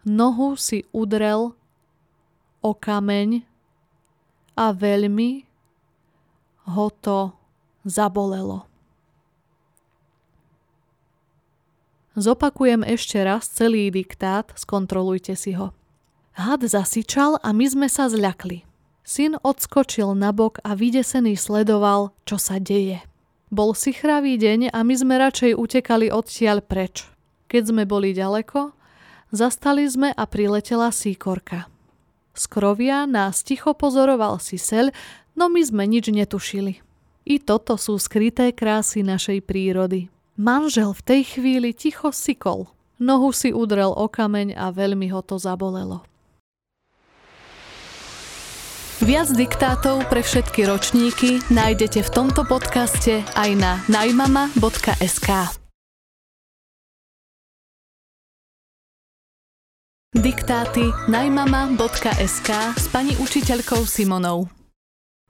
Nohu 0.03 0.59
si 0.59 0.83
udrel 0.91 1.55
o 2.59 2.71
kameň 2.75 3.47
a 4.59 4.75
veľmi 4.75 5.47
ho 6.75 6.87
to 6.99 7.31
zabolelo. 7.87 8.67
Zopakujem 12.19 12.83
ešte 12.83 13.23
raz 13.23 13.47
celý 13.47 13.87
diktát, 13.87 14.51
skontrolujte 14.59 15.31
si 15.39 15.55
ho. 15.55 15.71
Had 16.35 16.67
zasičal 16.67 17.39
a 17.39 17.55
my 17.55 17.65
sme 17.71 17.87
sa 17.87 18.11
zľakli. 18.11 18.67
Syn 19.07 19.39
odskočil 19.39 20.11
na 20.19 20.35
bok 20.35 20.59
a 20.67 20.75
vydesený 20.75 21.39
sledoval, 21.39 22.11
čo 22.27 22.35
sa 22.35 22.59
deje. 22.59 22.99
Bol 23.51 23.75
si 23.75 23.91
chravý 23.91 24.39
deň 24.39 24.71
a 24.71 24.79
my 24.79 24.95
sme 24.95 25.19
radšej 25.19 25.59
utekali 25.59 26.07
odtiaľ 26.07 26.63
preč. 26.63 27.03
Keď 27.51 27.75
sme 27.75 27.83
boli 27.83 28.15
ďaleko, 28.15 28.71
zastali 29.35 29.83
sme 29.91 30.15
a 30.15 30.23
priletela 30.23 30.87
síkorka. 30.87 31.67
Z 32.31 32.47
krovia 32.47 33.03
nás 33.03 33.43
ticho 33.43 33.75
pozoroval 33.75 34.39
sisel, 34.39 34.95
no 35.35 35.51
my 35.51 35.59
sme 35.67 35.83
nič 35.83 36.07
netušili. 36.15 36.79
I 37.27 37.43
toto 37.43 37.75
sú 37.75 37.99
skryté 37.99 38.55
krásy 38.55 39.03
našej 39.03 39.43
prírody. 39.43 40.07
Manžel 40.39 40.95
v 40.95 41.03
tej 41.03 41.21
chvíli 41.35 41.75
ticho 41.75 42.15
sikol. 42.15 42.71
Nohu 43.03 43.35
si 43.35 43.51
udrel 43.51 43.91
o 43.91 44.07
kameň 44.07 44.55
a 44.55 44.71
veľmi 44.71 45.11
ho 45.11 45.19
to 45.19 45.35
zabolelo. 45.35 46.07
Viac 49.01 49.33
diktátov 49.33 50.05
pre 50.13 50.21
všetky 50.21 50.61
ročníky 50.69 51.41
nájdete 51.49 52.05
v 52.05 52.09
tomto 52.13 52.45
podcaste 52.45 53.25
aj 53.33 53.49
na 53.57 53.81
najmama.sk. 53.89 55.57
Diktáty 60.13 60.85
najmama.sk 61.09 62.49
s 62.77 62.85
pani 62.93 63.17
učiteľkou 63.17 63.89
Simonou. 63.89 64.45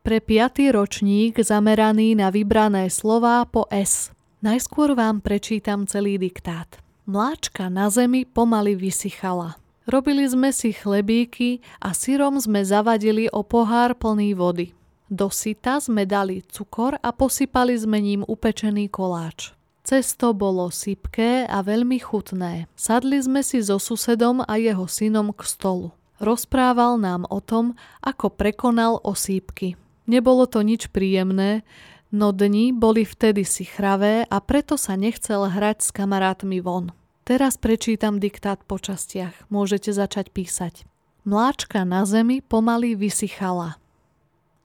Pre 0.04 0.20
piatý 0.20 0.76
ročník 0.76 1.40
zameraný 1.40 2.20
na 2.20 2.28
vybrané 2.28 2.92
slová 2.92 3.48
po 3.48 3.72
S. 3.72 4.12
Najskôr 4.44 5.00
vám 5.00 5.24
prečítam 5.24 5.88
celý 5.88 6.20
diktát. 6.20 6.68
Mláčka 7.08 7.72
na 7.72 7.88
zemi 7.88 8.28
pomaly 8.28 8.76
vysychala. 8.76 9.61
Robili 9.90 10.30
sme 10.30 10.54
si 10.54 10.70
chlebíky 10.78 11.66
a 11.82 11.98
syrom 11.98 12.38
sme 12.38 12.62
zavadili 12.62 13.26
o 13.34 13.42
pohár 13.42 13.98
plný 13.98 14.38
vody. 14.38 14.78
Do 15.10 15.28
sita 15.34 15.82
sme 15.82 16.06
dali 16.06 16.46
cukor 16.46 17.02
a 17.02 17.10
posypali 17.10 17.76
sme 17.76 18.00
ním 18.00 18.22
upečený 18.24 18.88
koláč. 18.94 19.52
Cesto 19.82 20.38
bolo 20.38 20.70
sypké 20.70 21.50
a 21.50 21.66
veľmi 21.66 21.98
chutné. 21.98 22.70
Sadli 22.78 23.18
sme 23.18 23.42
si 23.42 23.60
so 23.66 23.82
susedom 23.82 24.46
a 24.46 24.54
jeho 24.62 24.86
synom 24.86 25.34
k 25.34 25.42
stolu. 25.44 25.90
Rozprával 26.22 27.02
nám 27.02 27.26
o 27.34 27.42
tom, 27.42 27.74
ako 28.06 28.30
prekonal 28.30 29.02
osýpky. 29.02 29.74
Nebolo 30.06 30.46
to 30.46 30.62
nič 30.62 30.94
príjemné, 30.94 31.66
no 32.14 32.30
dni 32.30 32.70
boli 32.78 33.02
vtedy 33.02 33.42
si 33.42 33.66
chravé 33.66 34.30
a 34.30 34.38
preto 34.38 34.78
sa 34.78 34.94
nechcel 34.94 35.50
hrať 35.50 35.82
s 35.82 35.90
kamarátmi 35.90 36.62
von. 36.62 36.94
Teraz 37.22 37.54
prečítam 37.54 38.18
diktát 38.18 38.66
po 38.66 38.82
častiach. 38.82 39.46
Môžete 39.54 39.94
začať 39.94 40.34
písať. 40.34 40.90
Mláčka 41.22 41.86
na 41.86 42.02
zemi 42.02 42.42
pomaly 42.42 42.98
vysychala. 42.98 43.78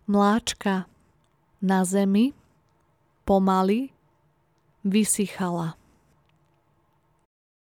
Mláčka 0.09 0.89
na 1.61 1.85
zemi 1.85 2.33
pomaly 3.29 3.93
vysychala. 4.81 5.77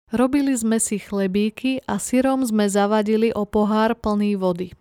Robili 0.09 0.55
sme 0.55 0.79
si 0.79 0.97
chlebíky 0.97 1.83
a 1.83 1.99
syrom 1.99 2.41
sme 2.41 2.65
zavadili 2.65 3.35
o 3.35 3.43
pohár 3.43 3.93
plný 3.99 4.39
vody. 4.39 4.73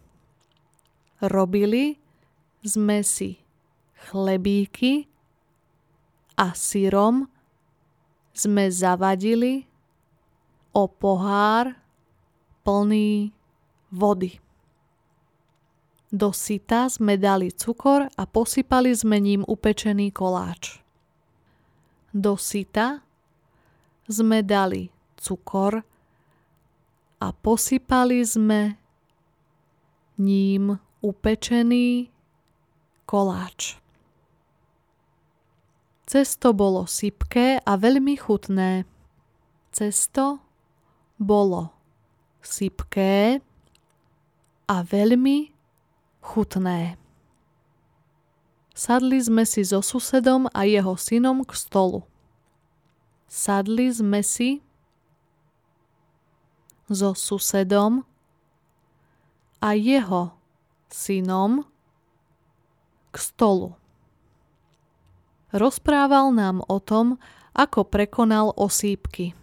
Robili 1.18 1.98
sme 2.62 3.02
si 3.02 3.42
chlebíky 4.08 5.10
a 6.38 6.54
syrom 6.54 7.26
sme 8.30 8.70
zavadili 8.70 9.66
o 10.72 10.84
pohár 10.88 11.76
plný 12.64 13.32
vody. 13.92 14.36
Do 16.08 16.32
sita 16.32 16.88
sme 16.88 17.20
dali 17.20 17.52
cukor 17.52 18.08
a 18.08 18.22
posypali 18.24 18.96
sme 18.96 19.20
ním 19.20 19.44
upečený 19.44 20.08
koláč. 20.12 20.80
Do 22.16 22.40
sita 22.40 23.04
sme 24.08 24.40
dali 24.40 24.88
cukor 25.20 25.84
a 27.20 27.28
posypali 27.28 28.24
sme 28.24 28.80
ním 30.16 30.80
upečený 31.04 32.08
koláč. 33.04 33.76
Cesto 36.08 36.56
bolo 36.56 36.88
sypké 36.88 37.60
a 37.60 37.76
veľmi 37.76 38.16
chutné. 38.16 38.88
Cesto 39.68 40.47
bolo 41.18 41.74
sypké 42.40 43.42
a 44.70 44.76
veľmi 44.86 45.50
chutné. 46.22 46.96
Sadli 48.78 49.18
sme 49.18 49.42
si 49.42 49.66
so 49.66 49.82
susedom 49.82 50.46
a 50.54 50.62
jeho 50.62 50.94
synom 50.94 51.42
k 51.42 51.50
stolu. 51.58 52.06
Sadli 53.26 53.90
sme 53.90 54.22
si 54.22 54.62
so 56.86 57.12
susedom 57.12 58.06
a 59.58 59.74
jeho 59.74 60.38
synom 60.86 61.66
k 63.10 63.16
stolu. 63.18 63.74
Rozprával 65.50 66.30
nám 66.30 66.62
o 66.70 66.78
tom, 66.78 67.18
ako 67.56 67.82
prekonal 67.88 68.54
osýpky. 68.54 69.34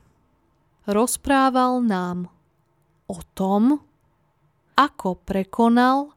Rozprával 0.86 1.82
nám 1.82 2.30
o 3.10 3.18
tom, 3.34 3.82
ako 4.78 5.18
prekonal 5.26 6.14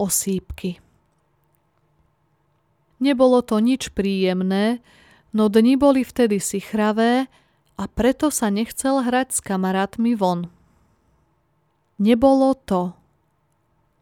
osýpky. 0.00 0.80
Nebolo 2.98 3.44
to 3.44 3.60
nič 3.60 3.92
príjemné, 3.92 4.80
no 5.36 5.52
dni 5.52 5.76
boli 5.76 6.02
vtedy 6.02 6.40
sichravé 6.40 7.28
a 7.78 7.84
preto 7.86 8.32
sa 8.32 8.48
nechcel 8.48 9.04
hrať 9.04 9.38
s 9.38 9.40
kamarátmi 9.44 10.16
von. 10.18 10.50
Nebolo 12.00 12.56
to 12.64 12.96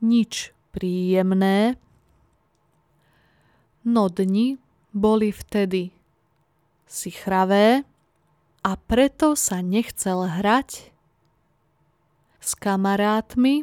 nič 0.00 0.54
príjemné, 0.70 1.76
no 3.82 4.06
dni 4.06 4.60
boli 4.96 5.34
vtedy 5.34 5.92
sichravé 6.86 7.84
a 8.66 8.74
preto 8.74 9.38
sa 9.38 9.62
nechcel 9.62 10.26
hrať 10.26 10.90
s 12.42 12.50
kamarátmi 12.58 13.62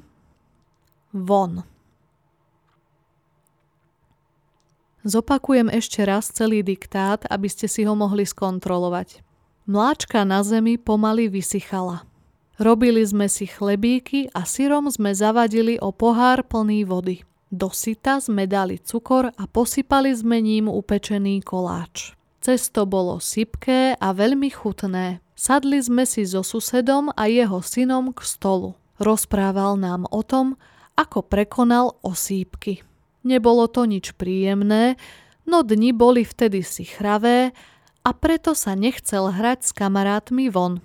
von. 1.12 1.68
Zopakujem 5.04 5.68
ešte 5.68 6.08
raz 6.08 6.32
celý 6.32 6.64
diktát, 6.64 7.28
aby 7.28 7.52
ste 7.52 7.68
si 7.68 7.84
ho 7.84 7.92
mohli 7.92 8.24
skontrolovať. 8.24 9.20
Mláčka 9.68 10.24
na 10.24 10.40
zemi 10.48 10.80
pomaly 10.80 11.28
vysychala. 11.28 12.08
Robili 12.56 13.04
sme 13.04 13.28
si 13.28 13.44
chlebíky 13.44 14.32
a 14.32 14.48
syrom 14.48 14.88
sme 14.88 15.12
zavadili 15.12 15.76
o 15.84 15.92
pohár 15.92 16.48
plný 16.48 16.88
vody. 16.88 17.28
Do 17.52 17.68
sita 17.76 18.24
sme 18.24 18.48
dali 18.48 18.80
cukor 18.80 19.36
a 19.36 19.44
posypali 19.52 20.16
sme 20.16 20.40
ním 20.40 20.72
upečený 20.72 21.44
koláč. 21.44 22.16
Cesto 22.44 22.84
bolo 22.84 23.24
sypké 23.24 23.96
a 23.96 24.12
veľmi 24.12 24.52
chutné. 24.52 25.24
Sadli 25.32 25.80
sme 25.80 26.04
si 26.04 26.28
so 26.28 26.44
susedom 26.44 27.08
a 27.16 27.32
jeho 27.32 27.64
synom 27.64 28.12
k 28.12 28.20
stolu. 28.20 28.76
Rozprával 29.00 29.80
nám 29.80 30.04
o 30.12 30.20
tom, 30.28 30.60
ako 31.00 31.24
prekonal 31.24 31.96
osýpky. 32.04 32.84
Nebolo 33.24 33.72
to 33.72 33.88
nič 33.88 34.12
príjemné, 34.20 35.00
no 35.48 35.64
dni 35.64 35.96
boli 35.96 36.28
vtedy 36.28 36.68
si 36.68 36.84
chravé 36.84 37.56
a 38.04 38.12
preto 38.12 38.52
sa 38.52 38.76
nechcel 38.76 39.32
hrať 39.32 39.60
s 39.64 39.72
kamarátmi 39.72 40.52
von. 40.52 40.84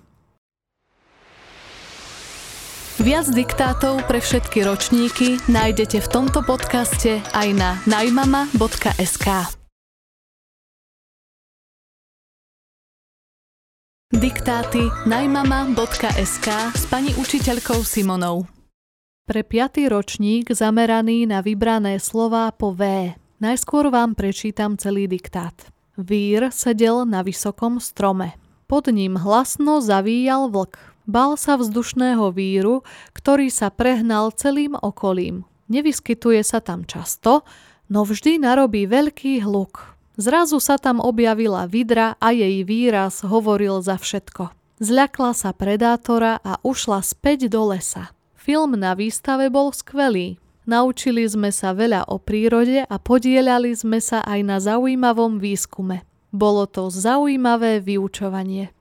Viac 3.03 3.35
diktátov 3.35 4.07
pre 4.07 4.23
všetky 4.23 4.63
ročníky 4.63 5.43
nájdete 5.51 6.03
v 6.03 6.07
tomto 6.07 6.39
podcaste 6.39 7.19
aj 7.35 7.47
na 7.51 7.75
najmama.sk. 7.83 9.58
Diktáty 14.09 14.89
najmama.sk 15.05 16.47
s 16.73 16.83
pani 16.89 17.13
učiteľkou 17.13 17.85
Simonou. 17.85 18.49
Pre 19.29 19.41
piatý 19.45 19.85
ročník 19.85 20.49
zameraný 20.49 21.29
na 21.29 21.45
vybrané 21.45 22.01
slová 22.01 22.49
po 22.49 22.73
V. 22.73 23.13
Najskôr 23.37 23.93
vám 23.93 24.17
prečítam 24.17 24.81
celý 24.81 25.05
diktát. 25.05 25.53
Vír 25.93 26.49
sedel 26.49 27.05
na 27.05 27.21
vysokom 27.21 27.77
strome. 27.77 28.33
Pod 28.65 28.89
ním 28.89 29.13
hlasno 29.13 29.77
zavíjal 29.77 30.49
vlk. 30.49 30.81
Bal 31.05 31.37
sa 31.37 31.61
vzdušného 31.61 32.33
víru, 32.33 32.81
ktorý 33.13 33.53
sa 33.53 33.69
prehnal 33.69 34.33
celým 34.33 34.73
okolím. 34.73 35.45
Nevyskytuje 35.69 36.41
sa 36.41 36.65
tam 36.65 36.81
často, 36.81 37.45
no 37.93 38.09
vždy 38.09 38.41
narobí 38.41 38.89
veľký 38.89 39.45
hluk. 39.45 39.98
Zrazu 40.19 40.59
sa 40.59 40.75
tam 40.75 40.99
objavila 40.99 41.63
vidra 41.63 42.19
a 42.19 42.35
jej 42.35 42.67
výraz 42.67 43.23
hovoril 43.23 43.79
za 43.79 43.95
všetko. 43.95 44.51
Zľakla 44.83 45.31
sa 45.31 45.55
predátora 45.55 46.43
a 46.43 46.59
ušla 46.59 46.99
späť 46.99 47.47
do 47.47 47.71
lesa. 47.71 48.11
Film 48.35 48.75
na 48.75 48.99
výstave 48.99 49.47
bol 49.47 49.71
skvelý. 49.71 50.35
Naučili 50.67 51.23
sme 51.23 51.55
sa 51.55 51.71
veľa 51.71 52.11
o 52.11 52.19
prírode 52.19 52.83
a 52.83 52.95
podielali 52.99 53.71
sme 53.71 54.03
sa 54.03 54.19
aj 54.27 54.39
na 54.43 54.59
zaujímavom 54.59 55.39
výskume. 55.39 56.03
Bolo 56.35 56.67
to 56.67 56.91
zaujímavé 56.91 57.79
vyučovanie. 57.79 58.75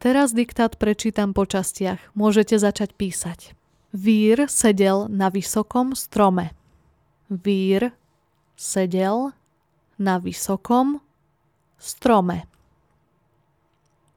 Teraz 0.00 0.32
diktát 0.32 0.80
prečítam 0.80 1.36
po 1.36 1.44
častiach. 1.44 2.00
Môžete 2.16 2.56
začať 2.56 2.96
písať. 2.96 3.52
Vír 3.92 4.48
sedel 4.48 5.04
na 5.12 5.28
vysokom 5.28 5.92
strome. 5.92 6.56
Vír 7.28 7.92
sedel 8.56 9.36
na 9.98 10.22
vysokom 10.22 11.02
strome. 11.78 12.46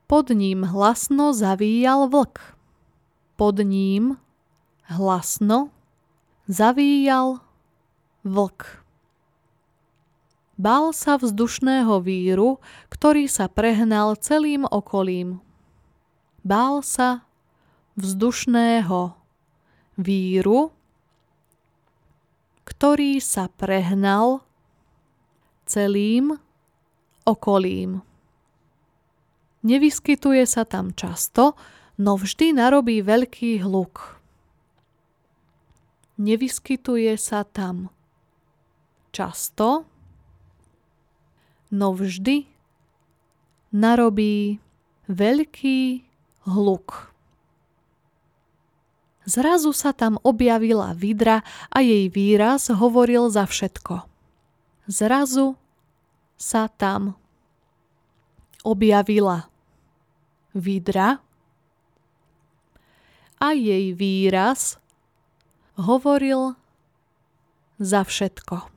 Pod 0.05 0.29
ním 0.29 0.63
hlasno 0.63 1.33
zavíjal 1.33 2.07
vlk. 2.07 2.57
Pod 3.35 3.57
ním 3.63 4.21
hlasno 4.85 5.73
zavíjal 6.45 7.41
vlk. 8.21 8.85
Bál 10.61 10.93
sa 10.93 11.17
vzdušného 11.17 12.05
víru, 12.05 12.61
ktorý 12.93 13.25
sa 13.25 13.49
prehnal 13.49 14.13
celým 14.19 14.69
okolím. 14.69 15.41
Bál 16.45 16.85
sa 16.85 17.25
vzdušného 17.97 19.17
víru, 19.97 20.69
ktorý 22.67 23.17
sa 23.17 23.49
prehnal 23.49 24.45
celým 25.71 26.35
okolím. 27.23 28.03
Nevyskytuje 29.63 30.43
sa 30.43 30.67
tam 30.67 30.91
často, 30.91 31.55
no 31.95 32.19
vždy 32.19 32.51
narobí 32.51 32.99
veľký 32.99 33.63
hluk. 33.63 34.19
Nevyskytuje 36.19 37.15
sa 37.15 37.47
tam 37.47 37.87
často, 39.15 39.87
no 41.71 41.87
vždy 41.95 42.51
narobí 43.71 44.59
veľký 45.07 46.03
hluk. 46.51 47.13
Zrazu 49.29 49.69
sa 49.71 49.93
tam 49.93 50.17
objavila 50.25 50.97
vidra 50.97 51.45
a 51.69 51.85
jej 51.85 52.09
výraz 52.09 52.73
hovoril 52.73 53.29
za 53.29 53.45
všetko. 53.45 54.09
Zrazu 54.89 55.60
sa 56.41 56.65
tam 56.65 57.13
objavila 58.65 59.45
vidra 60.57 61.21
a 63.37 63.47
jej 63.53 63.93
výraz 63.93 64.81
hovoril 65.77 66.57
za 67.77 68.01
všetko. 68.01 68.69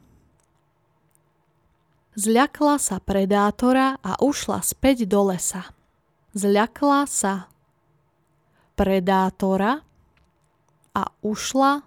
Zľakla 2.14 2.77
sa 2.79 3.03
predátora 3.03 3.98
a 3.98 4.12
ušla 4.22 4.62
späť 4.62 5.09
do 5.09 5.35
lesa. 5.35 5.74
Zľakla 6.37 7.11
sa 7.11 7.50
predátora 8.79 9.83
a 10.94 11.03
ušla 11.27 11.83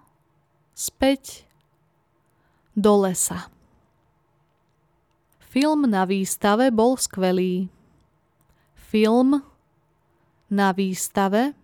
späť 0.75 1.47
do 2.75 3.07
lesa. 3.07 3.47
Film 5.47 5.87
na 5.87 6.03
výstave 6.03 6.67
bol 6.75 6.99
skvelý. 6.99 7.71
Film 8.75 9.39
na 10.51 10.75
výstave 10.75 11.55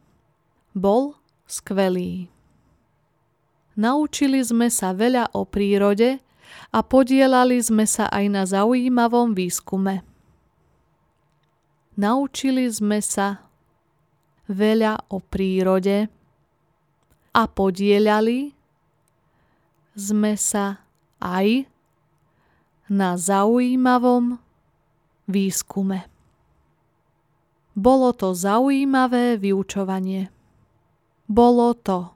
bol 0.72 1.20
skvelý. 1.44 2.32
Naučili 3.76 4.40
sme 4.40 4.72
sa 4.72 4.96
veľa 4.96 5.36
o 5.36 5.44
prírode 5.44 6.24
a 6.72 6.80
podielali 6.80 7.60
sme 7.60 7.84
sa 7.84 8.08
aj 8.08 8.26
na 8.32 8.48
zaujímavom 8.48 9.36
výskume. 9.36 10.06
Naučili 12.00 12.66
sme 12.72 13.04
sa 13.04 13.44
veľa 14.48 15.12
o 15.12 15.20
prírode 15.20 16.08
a 17.34 17.44
podielali 17.50 18.56
sme 19.94 20.34
sa 20.40 20.82
aj 21.20 21.73
na 22.90 23.16
zaujímavom 23.16 24.40
výskume. 25.28 26.08
Bolo 27.74 28.14
to 28.14 28.38
zaujímavé 28.38 29.38
vyučovanie. 29.42 30.30
Bolo 31.26 31.74
to 31.74 32.14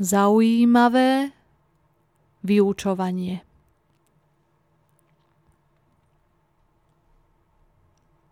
zaujímavé 0.00 1.36
vyučovanie. 2.40 3.44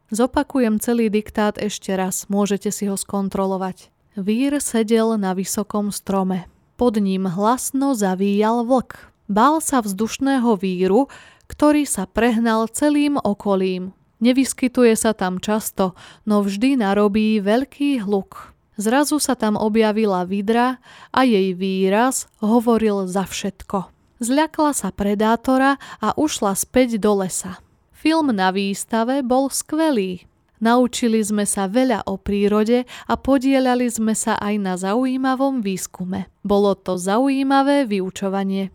Zopakujem 0.08 0.80
celý 0.80 1.12
diktát 1.12 1.60
ešte 1.60 1.92
raz, 1.92 2.24
môžete 2.32 2.72
si 2.72 2.88
ho 2.88 2.96
skontrolovať. 2.96 3.92
Vír 4.16 4.56
sedel 4.64 5.20
na 5.20 5.36
vysokom 5.36 5.92
strome. 5.92 6.48
Pod 6.80 6.96
ním 6.96 7.28
hlasno 7.28 7.92
zavíjal 7.92 8.64
vlk. 8.64 8.96
Bál 9.28 9.60
sa 9.60 9.84
vzdušného 9.84 10.56
víru, 10.56 11.12
ktorý 11.48 11.88
sa 11.88 12.04
prehnal 12.06 12.68
celým 12.70 13.18
okolím. 13.18 13.96
Nevyskytuje 14.20 14.94
sa 14.98 15.14
tam 15.14 15.42
často, 15.42 15.96
no 16.28 16.42
vždy 16.42 16.78
narobí 16.78 17.38
veľký 17.42 18.04
hluk. 18.06 18.54
Zrazu 18.78 19.18
sa 19.18 19.34
tam 19.34 19.58
objavila 19.58 20.22
vidra 20.22 20.78
a 21.10 21.26
jej 21.26 21.50
výraz 21.54 22.30
hovoril 22.38 23.10
za 23.10 23.26
všetko. 23.26 23.90
Zľakla 24.22 24.70
sa 24.74 24.94
predátora 24.94 25.78
a 25.98 26.14
ušla 26.14 26.54
späť 26.54 26.98
do 27.02 27.22
lesa. 27.22 27.58
Film 27.90 28.30
na 28.30 28.54
výstave 28.54 29.26
bol 29.26 29.50
skvelý. 29.50 30.26
Naučili 30.58 31.22
sme 31.22 31.46
sa 31.46 31.70
veľa 31.70 32.06
o 32.06 32.18
prírode 32.18 32.86
a 33.06 33.14
podielali 33.14 33.86
sme 33.86 34.14
sa 34.14 34.34
aj 34.38 34.54
na 34.58 34.74
zaujímavom 34.74 35.62
výskume. 35.62 36.26
Bolo 36.42 36.74
to 36.74 36.98
zaujímavé 36.98 37.86
vyučovanie. 37.86 38.74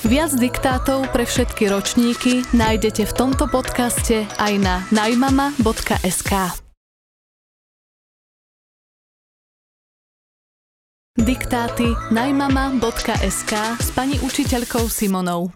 Viac 0.00 0.32
diktátov 0.32 1.12
pre 1.12 1.28
všetky 1.28 1.68
ročníky 1.68 2.40
nájdete 2.56 3.04
v 3.04 3.12
tomto 3.12 3.44
podcaste 3.52 4.24
aj 4.40 4.52
na 4.56 4.80
najmama.sk. 4.96 6.32
Diktáty 11.20 11.92
najmama.sk 12.16 13.52
s 13.76 13.88
pani 13.92 14.16
učiteľkou 14.24 14.88
Simonou. 14.88 15.52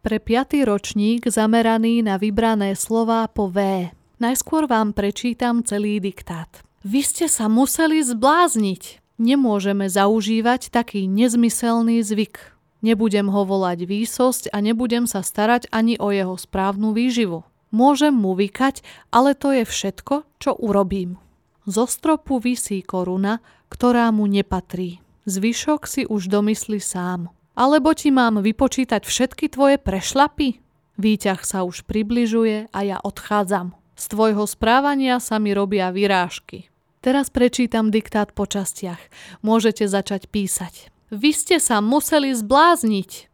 Pre 0.00 0.16
piatý 0.16 0.64
ročník 0.64 1.28
zameraný 1.28 2.00
na 2.00 2.16
vybrané 2.16 2.72
slová 2.72 3.28
po 3.28 3.52
V. 3.52 3.92
Najskôr 4.24 4.64
vám 4.64 4.96
prečítam 4.96 5.60
celý 5.60 6.00
diktát. 6.00 6.48
Vy 6.80 7.04
ste 7.04 7.28
sa 7.28 7.44
museli 7.52 8.00
zblázniť. 8.00 9.04
Nemôžeme 9.20 9.84
zaužívať 9.84 10.72
taký 10.72 11.04
nezmyselný 11.04 12.00
zvyk. 12.00 12.56
Nebudem 12.80 13.28
ho 13.28 13.44
volať 13.44 13.84
výsosť 13.84 14.44
a 14.52 14.64
nebudem 14.64 15.04
sa 15.04 15.20
starať 15.20 15.68
ani 15.68 16.00
o 16.00 16.08
jeho 16.08 16.36
správnu 16.36 16.96
výživu. 16.96 17.44
Môžem 17.70 18.16
mu 18.16 18.34
vykať, 18.34 18.82
ale 19.14 19.36
to 19.36 19.54
je 19.54 19.62
všetko, 19.68 20.26
čo 20.42 20.56
urobím. 20.58 21.20
Zo 21.68 21.86
stropu 21.86 22.40
vysí 22.40 22.82
koruna, 22.82 23.38
ktorá 23.70 24.10
mu 24.10 24.26
nepatrí. 24.26 24.98
Zvyšok 25.28 25.86
si 25.86 26.02
už 26.08 26.26
domyslí 26.26 26.80
sám. 26.82 27.30
Alebo 27.54 27.92
ti 27.92 28.08
mám 28.08 28.40
vypočítať 28.40 29.04
všetky 29.04 29.52
tvoje 29.52 29.76
prešlapy? 29.76 30.58
Výťah 30.96 31.40
sa 31.44 31.62
už 31.62 31.84
približuje 31.84 32.72
a 32.72 32.78
ja 32.82 32.98
odchádzam. 32.98 33.76
Z 33.94 34.04
tvojho 34.16 34.48
správania 34.48 35.20
sa 35.20 35.36
mi 35.36 35.52
robia 35.52 35.92
vyrážky. 35.92 36.72
Teraz 37.04 37.28
prečítam 37.28 37.92
diktát 37.92 38.32
po 38.32 38.48
častiach. 38.48 39.00
Môžete 39.44 39.88
začať 39.88 40.28
písať. 40.28 40.92
Vy 41.10 41.30
ste 41.34 41.58
sa 41.58 41.82
museli 41.82 42.30
zblázniť. 42.30 43.26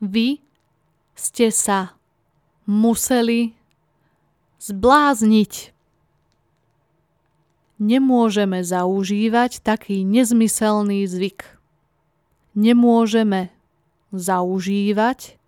Vy 0.00 0.40
ste 1.12 1.52
sa 1.52 1.92
museli 2.64 3.52
zblázniť 4.60 5.76
nemôžeme 7.80 8.60
zaužívať 8.60 9.64
taký 9.64 10.04
nezmyselný 10.04 11.08
zvyk. 11.08 11.56
Nemôžeme 12.52 13.48
zaužívať 14.12 15.40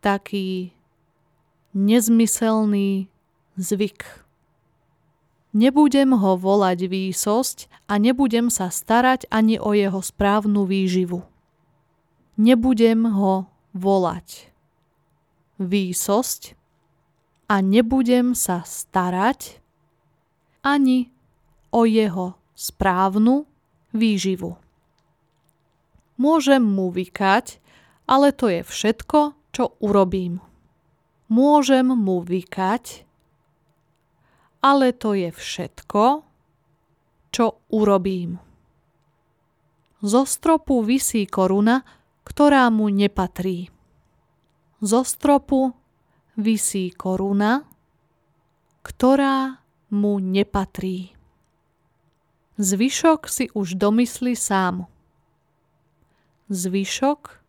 taký 0.00 0.72
nezmyselný 1.76 3.12
zvyk. 3.60 4.19
Nebudem 5.50 6.14
ho 6.14 6.38
volať 6.38 6.86
výsosť 6.86 7.66
a 7.90 7.98
nebudem 7.98 8.54
sa 8.54 8.70
starať 8.70 9.26
ani 9.34 9.58
o 9.58 9.74
jeho 9.74 9.98
správnu 9.98 10.62
výživu. 10.62 11.26
Nebudem 12.38 13.10
ho 13.10 13.50
volať 13.74 14.50
výsosť 15.58 16.54
a 17.50 17.58
nebudem 17.58 18.32
sa 18.38 18.62
starať 18.62 19.58
ani 20.62 21.10
o 21.74 21.82
jeho 21.82 22.38
správnu 22.54 23.50
výživu. 23.90 24.54
Môžem 26.20 26.62
mu 26.62 26.94
vykať, 26.94 27.58
ale 28.06 28.30
to 28.30 28.46
je 28.52 28.60
všetko, 28.62 29.34
čo 29.50 29.74
urobím. 29.82 30.38
Môžem 31.26 31.90
mu 31.90 32.20
vykať, 32.22 33.08
ale 34.60 34.92
to 34.92 35.16
je 35.16 35.32
všetko, 35.32 36.24
čo 37.32 37.64
urobím. 37.72 38.36
Zo 40.00 40.24
stropu 40.24 40.80
visí 40.80 41.28
koruna, 41.28 41.84
ktorá 42.24 42.68
mu 42.72 42.88
nepatrí. 42.88 43.68
Zo 44.80 45.04
stropu 45.04 45.76
visí 46.40 46.88
koruna, 46.92 47.68
ktorá 48.80 49.60
mu 49.92 50.16
nepatrí. 50.20 51.12
Zvyšok 52.60 53.28
si 53.28 53.48
už 53.56 53.76
domyslí 53.76 54.36
sám. 54.36 54.84
Zvyšok 56.52 57.40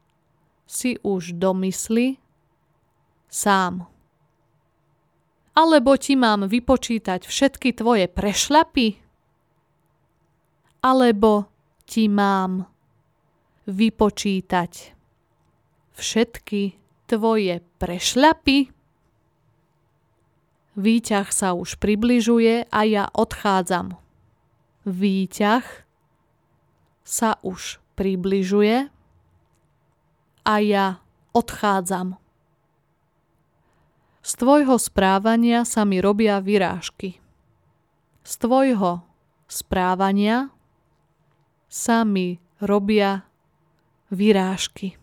si 0.67 0.95
už 1.03 1.35
domyslí 1.35 2.15
sám. 3.27 3.90
Alebo 5.51 5.99
ti 5.99 6.15
mám 6.15 6.47
vypočítať 6.47 7.27
všetky 7.27 7.75
tvoje 7.75 8.07
prešlapy? 8.07 9.03
Alebo 10.79 11.51
ti 11.83 12.07
mám 12.07 12.71
vypočítať 13.67 14.95
všetky 15.91 16.61
tvoje 17.11 17.59
prešľapy? 17.83 18.57
Výťah 20.71 21.27
sa 21.35 21.51
už 21.51 21.75
približuje 21.83 22.71
a 22.71 22.79
ja 22.87 23.11
odchádzam. 23.11 23.99
Výťah 24.87 25.67
sa 27.03 27.35
už 27.43 27.83
približuje 27.99 28.87
a 30.47 30.53
ja 30.63 31.03
odchádzam. 31.35 32.20
Z 34.21 34.37
tvojho 34.37 34.77
správania 34.77 35.65
sa 35.65 35.81
mi 35.81 35.97
robia 35.97 36.37
vyrážky. 36.37 37.17
Z 38.21 38.33
tvojho 38.37 39.01
správania 39.49 40.53
sa 41.65 42.05
mi 42.05 42.37
robia 42.61 43.25
vyrážky. 44.13 45.01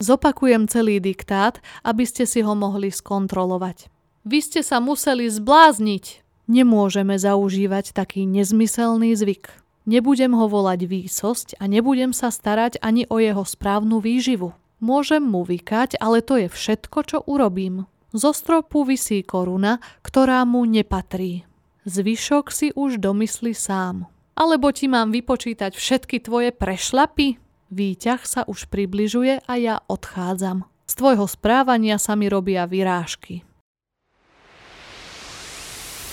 Zopakujem 0.00 0.64
celý 0.70 0.96
diktát, 0.96 1.60
aby 1.84 2.08
ste 2.08 2.24
si 2.24 2.40
ho 2.40 2.56
mohli 2.56 2.88
skontrolovať. 2.88 3.92
Vy 4.24 4.38
ste 4.40 4.60
sa 4.64 4.80
museli 4.80 5.28
zblázniť. 5.28 6.24
Nemôžeme 6.48 7.18
zaužívať 7.18 7.92
taký 7.92 8.24
nezmyselný 8.24 9.12
zvyk. 9.18 9.52
Nebudem 9.84 10.32
ho 10.38 10.46
volať 10.46 10.86
výsosť 10.86 11.48
a 11.58 11.68
nebudem 11.68 12.14
sa 12.14 12.30
starať 12.30 12.78
ani 12.80 13.04
o 13.10 13.18
jeho 13.18 13.44
správnu 13.44 13.98
výživu. 14.00 14.54
Môžem 14.80 15.20
mu 15.20 15.44
vykať, 15.44 16.00
ale 16.00 16.24
to 16.24 16.40
je 16.40 16.48
všetko, 16.48 16.98
čo 17.04 17.18
urobím. 17.28 17.84
Zo 18.10 18.32
stropu 18.32 18.82
vysí 18.82 19.22
koruna, 19.22 19.78
ktorá 20.02 20.42
mu 20.48 20.66
nepatrí. 20.66 21.46
Zvyšok 21.84 22.50
si 22.50 22.72
už 22.74 22.98
domyslí 22.98 23.52
sám. 23.54 24.08
Alebo 24.34 24.72
ti 24.72 24.88
mám 24.88 25.12
vypočítať 25.12 25.76
všetky 25.76 26.24
tvoje 26.24 26.50
prešlapy? 26.50 27.36
Výťah 27.70 28.20
sa 28.24 28.42
už 28.48 28.66
približuje 28.72 29.44
a 29.46 29.52
ja 29.60 29.78
odchádzam. 29.84 30.66
Z 30.90 30.92
tvojho 30.98 31.28
správania 31.30 32.00
sa 32.02 32.18
mi 32.18 32.26
robia 32.26 32.66
vyrážky. 32.66 33.46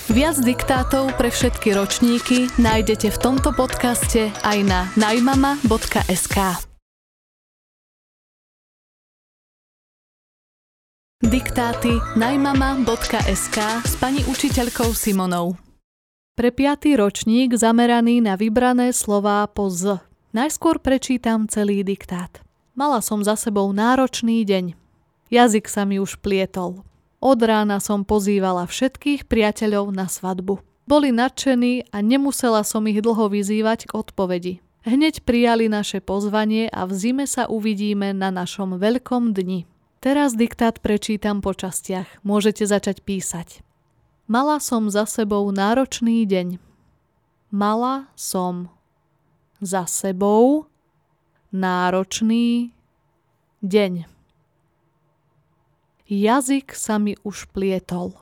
Viac 0.08 0.40
diktátov 0.40 1.18
pre 1.20 1.34
všetky 1.34 1.76
ročníky 1.76 2.48
nájdete 2.62 3.12
v 3.12 3.18
tomto 3.20 3.52
podcaste 3.52 4.32
aj 4.46 4.58
na 4.64 4.88
najmama.sk. 4.96 6.67
Diktáty 11.18 11.98
najmama.sk 12.14 13.58
s 13.82 13.98
pani 13.98 14.22
učiteľkou 14.30 14.94
Simonou. 14.94 15.58
Pre 16.38 16.54
piatý 16.54 16.94
ročník 16.94 17.58
zameraný 17.58 18.22
na 18.22 18.38
vybrané 18.38 18.94
slová 18.94 19.50
po 19.50 19.66
Z. 19.74 19.98
Najskôr 20.38 20.78
prečítam 20.78 21.50
celý 21.50 21.82
diktát. 21.82 22.46
Mala 22.78 23.02
som 23.02 23.26
za 23.26 23.34
sebou 23.34 23.74
náročný 23.74 24.46
deň. 24.46 24.78
Jazyk 25.34 25.66
sa 25.66 25.90
mi 25.90 25.98
už 25.98 26.22
plietol. 26.22 26.86
Od 27.18 27.40
rána 27.42 27.82
som 27.82 28.06
pozývala 28.06 28.70
všetkých 28.70 29.26
priateľov 29.26 29.90
na 29.90 30.06
svadbu. 30.06 30.62
Boli 30.86 31.10
nadšení 31.10 31.90
a 31.90 31.98
nemusela 32.06 32.62
som 32.62 32.86
ich 32.86 33.02
dlho 33.02 33.26
vyzývať 33.34 33.90
k 33.90 33.92
odpovedi. 33.98 34.54
Hneď 34.86 35.26
prijali 35.26 35.66
naše 35.66 35.98
pozvanie 35.98 36.70
a 36.70 36.86
v 36.86 36.94
zime 36.94 37.26
sa 37.26 37.50
uvidíme 37.50 38.14
na 38.14 38.30
našom 38.30 38.78
veľkom 38.78 39.34
dni. 39.34 39.66
Teraz 39.98 40.38
diktát 40.38 40.78
prečítam 40.78 41.42
po 41.42 41.58
častiach. 41.58 42.22
Môžete 42.22 42.70
začať 42.70 43.02
písať. 43.02 43.66
Mala 44.30 44.62
som 44.62 44.94
za 44.94 45.10
sebou 45.10 45.50
náročný 45.50 46.22
deň. 46.30 46.62
Mala 47.50 48.06
som 48.14 48.70
za 49.58 49.90
sebou 49.90 50.70
náročný 51.50 52.76
deň. 53.66 54.06
Jazyk 56.08 56.78
sa 56.78 57.02
mi 57.02 57.18
už 57.26 57.50
plietol. 57.50 58.14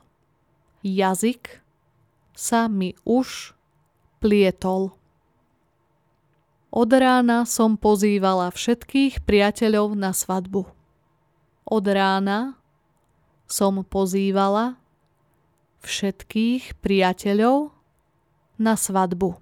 Jazyk 0.80 1.60
sa 2.32 2.72
mi 2.72 2.96
už 3.04 3.52
plietol. 4.18 4.96
Od 6.72 6.90
rána 6.92 7.44
som 7.48 7.76
pozývala 7.76 8.48
všetkých 8.48 9.24
priateľov 9.24 9.96
na 9.96 10.16
svadbu. 10.16 10.75
Od 11.66 11.82
rána 11.82 12.54
som 13.50 13.82
pozývala 13.82 14.78
všetkých 15.82 16.78
priateľov 16.78 17.74
na 18.54 18.78
svadbu. 18.78 19.34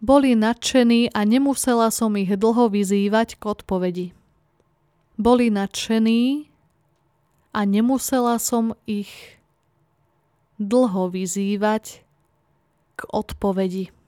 Boli 0.00 0.32
nadšení 0.34 1.12
a 1.14 1.22
nemusela 1.22 1.92
som 1.94 2.16
ich 2.18 2.32
dlho 2.34 2.66
vyzývať 2.66 3.38
k 3.38 3.42
odpovedi. 3.46 4.06
Boli 5.20 5.52
nadšení 5.52 6.48
a 7.52 7.60
nemusela 7.62 8.40
som 8.40 8.72
ich 8.90 9.38
dlho 10.56 11.12
vyzývať 11.12 12.02
k 12.96 13.00
odpovedi. 13.12 13.99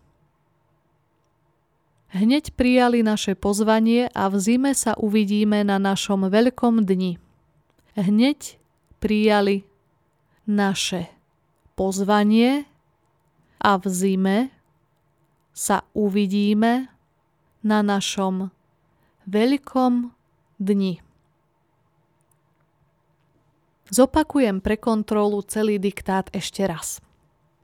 Hneď 2.12 2.52
prijali 2.52 3.00
naše 3.00 3.32
pozvanie 3.32 4.04
a 4.12 4.28
v 4.28 4.36
zime 4.36 4.76
sa 4.76 4.92
uvidíme 5.00 5.64
na 5.64 5.80
našom 5.80 6.28
veľkom 6.28 6.84
dni. 6.84 7.16
Hneď 7.96 8.60
prijali 9.00 9.64
naše 10.44 11.08
pozvanie 11.72 12.68
a 13.64 13.80
v 13.80 13.84
zime 13.88 14.38
sa 15.56 15.88
uvidíme 15.96 16.92
na 17.64 17.80
našom 17.80 18.52
veľkom 19.24 20.12
dni. 20.60 21.00
Zopakujem 23.88 24.60
pre 24.60 24.76
kontrolu 24.76 25.40
celý 25.48 25.80
diktát 25.80 26.28
ešte 26.36 26.60
raz. 26.68 27.00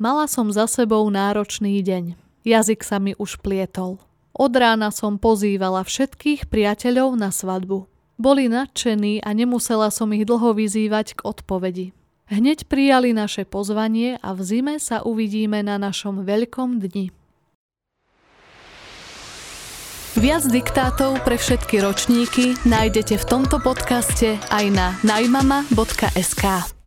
Mala 0.01 0.25
som 0.25 0.49
za 0.49 0.65
sebou 0.65 1.05
náročný 1.13 1.85
deň. 1.85 2.17
Jazyk 2.49 2.81
sa 2.81 2.97
mi 2.97 3.13
už 3.21 3.45
plietol. 3.45 4.08
Od 4.39 4.55
rána 4.55 4.95
som 4.95 5.19
pozývala 5.19 5.83
všetkých 5.83 6.47
priateľov 6.47 7.19
na 7.19 7.35
svadbu. 7.35 7.91
Boli 8.23 8.47
nadšení 8.47 9.19
a 9.27 9.35
nemusela 9.35 9.91
som 9.91 10.15
ich 10.15 10.23
dlho 10.23 10.55
vyzývať 10.55 11.19
k 11.19 11.21
odpovedi. 11.27 11.87
Hneď 12.31 12.71
prijali 12.71 13.11
naše 13.11 13.43
pozvanie 13.43 14.15
a 14.23 14.39
v 14.39 14.41
zime 14.47 14.75
sa 14.79 15.03
uvidíme 15.03 15.59
na 15.67 15.75
našom 15.75 16.23
veľkom 16.23 16.79
dni. 16.79 17.11
Viac 20.19 20.45
diktátov 20.51 21.23
pre 21.27 21.39
všetky 21.39 21.83
ročníky 21.83 22.59
nájdete 22.63 23.19
v 23.19 23.25
tomto 23.27 23.59
podcaste 23.59 24.39
aj 24.51 24.65
na 24.71 24.95
najmama.sk. 25.03 26.78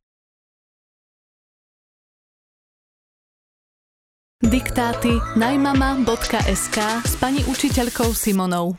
Diktáty 4.51 5.15
najmama.sk 5.39 6.77
s 7.07 7.13
pani 7.15 7.39
učiteľkou 7.47 8.11
Simonou. 8.11 8.75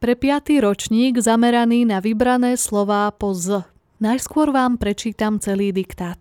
Pre 0.00 0.14
piatý 0.16 0.64
ročník 0.64 1.20
zameraný 1.20 1.84
na 1.84 2.00
vybrané 2.00 2.56
slová 2.56 3.12
po 3.12 3.36
Z. 3.36 3.68
Najskôr 4.00 4.48
vám 4.48 4.80
prečítam 4.80 5.36
celý 5.44 5.76
diktát. 5.76 6.16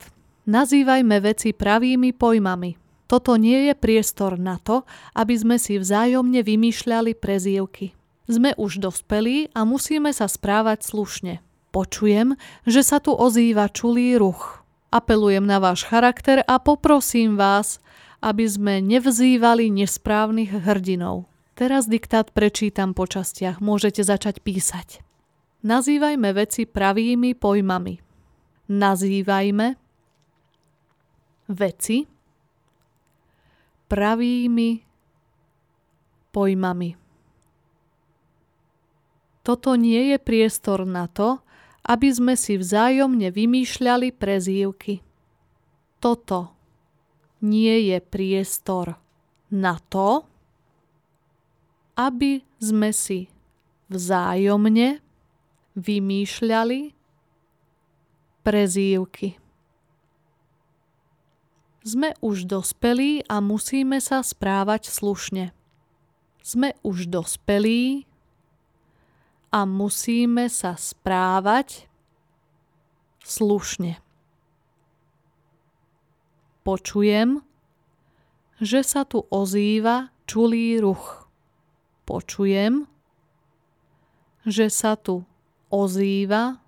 Nazývajme 0.52 1.16
veci 1.24 1.56
pravými 1.56 2.12
pojmami– 2.12 2.76
toto 3.08 3.40
nie 3.40 3.72
je 3.72 3.74
priestor 3.74 4.36
na 4.36 4.60
to, 4.60 4.84
aby 5.16 5.32
sme 5.40 5.56
si 5.56 5.80
vzájomne 5.80 6.44
vymýšľali 6.44 7.16
prezývky. 7.16 7.96
Sme 8.28 8.52
už 8.60 8.84
dospelí 8.84 9.48
a 9.56 9.64
musíme 9.64 10.12
sa 10.12 10.28
správať 10.28 10.84
slušne. 10.84 11.40
Počujem, 11.72 12.36
že 12.68 12.84
sa 12.84 13.00
tu 13.00 13.16
ozýva 13.16 13.72
čulý 13.72 14.20
ruch. 14.20 14.60
Apelujem 14.92 15.48
na 15.48 15.64
váš 15.64 15.88
charakter 15.88 16.44
a 16.44 16.60
poprosím 16.60 17.40
vás, 17.40 17.80
aby 18.22 18.46
sme 18.50 18.82
nevzývali 18.82 19.70
nesprávnych 19.70 20.66
hrdinov. 20.66 21.30
Teraz 21.58 21.90
diktát 21.90 22.30
prečítam 22.34 22.94
po 22.94 23.10
častiach, 23.10 23.62
môžete 23.62 24.06
začať 24.06 24.42
písať. 24.46 25.02
Nazývajme 25.66 26.30
veci 26.38 26.70
pravými 26.70 27.34
pojmami. 27.34 27.98
Nazývajme 28.68 29.68
veci 31.50 31.98
pravými 33.88 34.70
pojmami. 36.30 36.90
Toto 39.42 39.80
nie 39.80 40.12
je 40.12 40.18
priestor 40.20 40.84
na 40.84 41.08
to, 41.08 41.40
aby 41.88 42.12
sme 42.12 42.36
si 42.36 42.60
vzájomne 42.60 43.32
vymýšľali 43.32 44.12
prezývky. 44.12 45.00
Toto 46.04 46.57
nie 47.42 47.94
je 47.94 47.98
priestor 48.02 48.98
na 49.54 49.78
to, 49.92 50.26
aby 51.98 52.46
sme 52.62 52.94
si 52.94 53.30
vzájomne 53.90 55.02
vymýšľali 55.78 56.94
prezývky. 58.42 59.38
Sme 61.88 62.12
už 62.20 62.50
dospelí 62.50 63.24
a 63.32 63.40
musíme 63.40 64.04
sa 64.04 64.20
správať 64.20 64.92
slušne. 64.92 65.56
Sme 66.44 66.76
už 66.84 67.08
dospelí 67.08 68.04
a 69.52 69.64
musíme 69.64 70.52
sa 70.52 70.76
správať 70.76 71.88
slušne. 73.24 74.07
Počujem, 76.68 77.40
že 78.60 78.84
sa 78.84 79.08
tu 79.08 79.24
ozýva 79.32 80.12
čulý 80.28 80.84
ruch. 80.84 81.32
Počujem, 82.04 82.84
že 84.44 84.68
sa 84.68 85.00
tu 85.00 85.24
ozýva 85.72 86.60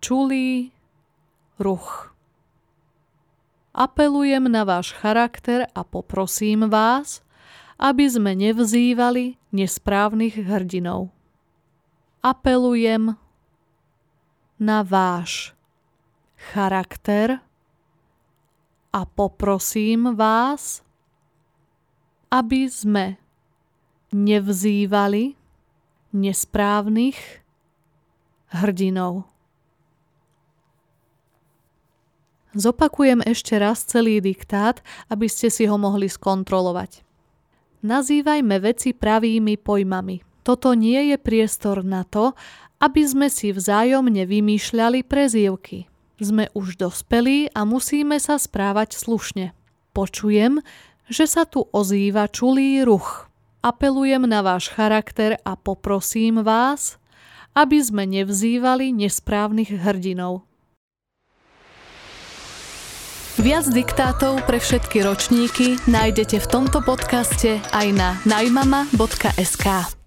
čulý 0.00 0.72
ruch. 1.60 2.16
Apelujem 3.76 4.48
na 4.48 4.64
váš 4.64 4.96
charakter 4.96 5.68
a 5.76 5.84
poprosím 5.84 6.64
vás, 6.72 7.20
aby 7.76 8.08
sme 8.08 8.32
nevzývali 8.32 9.36
nesprávnych 9.52 10.40
hrdinov. 10.40 11.12
Apelujem 12.24 13.12
na 14.56 14.80
váš 14.80 15.52
charakter 16.56 17.44
a 18.90 19.06
poprosím 19.06 20.18
vás, 20.18 20.82
aby 22.30 22.66
sme 22.70 23.18
nevzývali 24.10 25.38
nesprávnych 26.10 27.18
hrdinov. 28.50 29.30
Zopakujem 32.50 33.22
ešte 33.22 33.54
raz 33.62 33.86
celý 33.86 34.18
diktát, 34.18 34.82
aby 35.06 35.30
ste 35.30 35.54
si 35.54 35.70
ho 35.70 35.78
mohli 35.78 36.10
skontrolovať. 36.10 37.06
Nazývajme 37.86 38.58
veci 38.58 38.90
pravými 38.90 39.54
pojmami. 39.54 40.42
Toto 40.42 40.74
nie 40.74 41.14
je 41.14 41.16
priestor 41.16 41.86
na 41.86 42.02
to, 42.02 42.34
aby 42.82 43.06
sme 43.06 43.30
si 43.30 43.54
vzájomne 43.54 44.26
vymýšľali 44.26 45.06
prezývky. 45.06 45.89
Sme 46.20 46.52
už 46.52 46.76
dospelí 46.76 47.48
a 47.56 47.64
musíme 47.64 48.20
sa 48.20 48.36
správať 48.36 48.92
slušne. 49.00 49.56
Počujem, 49.96 50.60
že 51.08 51.24
sa 51.24 51.48
tu 51.48 51.64
ozýva 51.72 52.28
čulý 52.28 52.84
ruch. 52.84 53.26
Apelujem 53.64 54.28
na 54.28 54.44
váš 54.44 54.68
charakter 54.68 55.40
a 55.42 55.56
poprosím 55.56 56.44
vás, 56.44 57.00
aby 57.56 57.80
sme 57.80 58.04
nevzývali 58.04 58.92
nesprávnych 58.92 59.80
hrdinov. 59.80 60.44
Viac 63.40 63.72
diktátov 63.72 64.44
pre 64.44 64.60
všetky 64.60 65.00
ročníky 65.00 65.80
nájdete 65.88 66.44
v 66.44 66.46
tomto 66.52 66.84
podcaste 66.84 67.64
aj 67.72 67.86
na 67.96 68.20
najmama.sk. 68.28 69.99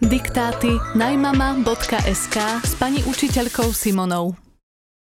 Diktáty 0.00 0.80
najmama.sk 0.96 2.36
s 2.64 2.72
pani 2.80 3.04
učiteľkou 3.04 3.68
Simonou. 3.70 4.32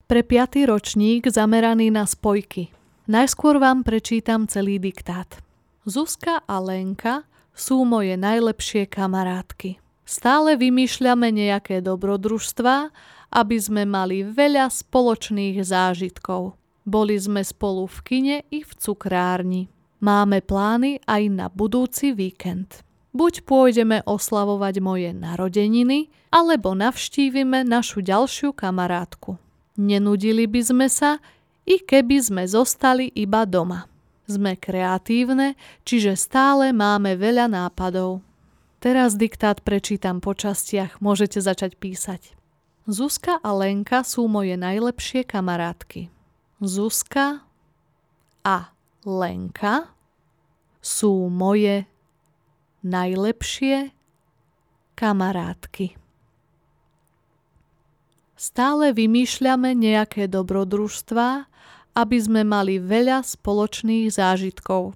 Pre 0.06 0.22
piatý 0.22 0.70
ročník 0.70 1.26
zameraný 1.26 1.90
na 1.90 2.06
spojky. 2.06 2.70
Najskôr 3.10 3.58
vám 3.58 3.82
prečítam 3.82 4.46
celý 4.46 4.78
diktát. 4.78 5.42
Zuzka 5.82 6.46
a 6.46 6.62
Lenka 6.62 7.26
sú 7.50 7.82
moje 7.82 8.14
najlepšie 8.14 8.86
kamarátky. 8.86 9.82
Stále 10.06 10.54
vymýšľame 10.54 11.34
nejaké 11.34 11.82
dobrodružstvá 11.82 12.94
aby 13.32 13.56
sme 13.58 13.82
mali 13.84 14.22
veľa 14.22 14.70
spoločných 14.70 15.58
zážitkov. 15.66 16.54
Boli 16.86 17.18
sme 17.18 17.42
spolu 17.42 17.90
v 17.90 17.98
kine 18.06 18.36
i 18.54 18.62
v 18.62 18.72
cukrárni. 18.78 19.66
Máme 19.98 20.44
plány 20.44 21.02
aj 21.08 21.22
na 21.32 21.46
budúci 21.50 22.14
víkend. 22.14 22.85
Buď 23.16 23.48
pôjdeme 23.48 24.04
oslavovať 24.04 24.84
moje 24.84 25.16
narodeniny, 25.16 26.12
alebo 26.28 26.76
navštívime 26.76 27.64
našu 27.64 28.04
ďalšiu 28.04 28.52
kamarátku. 28.52 29.40
Nenudili 29.80 30.44
by 30.44 30.60
sme 30.60 30.86
sa, 30.92 31.16
i 31.64 31.80
keby 31.80 32.20
sme 32.20 32.44
zostali 32.44 33.08
iba 33.16 33.48
doma. 33.48 33.88
Sme 34.28 34.60
kreatívne, 34.60 35.56
čiže 35.88 36.12
stále 36.12 36.76
máme 36.76 37.16
veľa 37.16 37.48
nápadov. 37.48 38.20
Teraz 38.84 39.16
diktát 39.16 39.64
prečítam 39.64 40.20
po 40.20 40.36
častiach, 40.36 41.00
môžete 41.00 41.40
začať 41.40 41.80
písať. 41.80 42.36
Zuzka 42.84 43.40
a 43.40 43.50
Lenka 43.56 44.04
sú 44.04 44.28
moje 44.28 44.60
najlepšie 44.60 45.24
kamarátky. 45.24 46.12
Zuzka 46.60 47.40
a 48.44 48.56
Lenka 49.08 49.88
sú 50.84 51.32
moje 51.32 51.88
najlepšie 52.86 53.90
kamarátky. 54.94 55.98
Stále 58.38 58.94
vymýšľame 58.94 59.74
nejaké 59.74 60.30
dobrodružstvá, 60.30 61.50
aby 61.96 62.16
sme 62.20 62.44
mali 62.44 62.76
veľa 62.78 63.24
spoločných 63.24 64.12
zážitkov. 64.12 64.94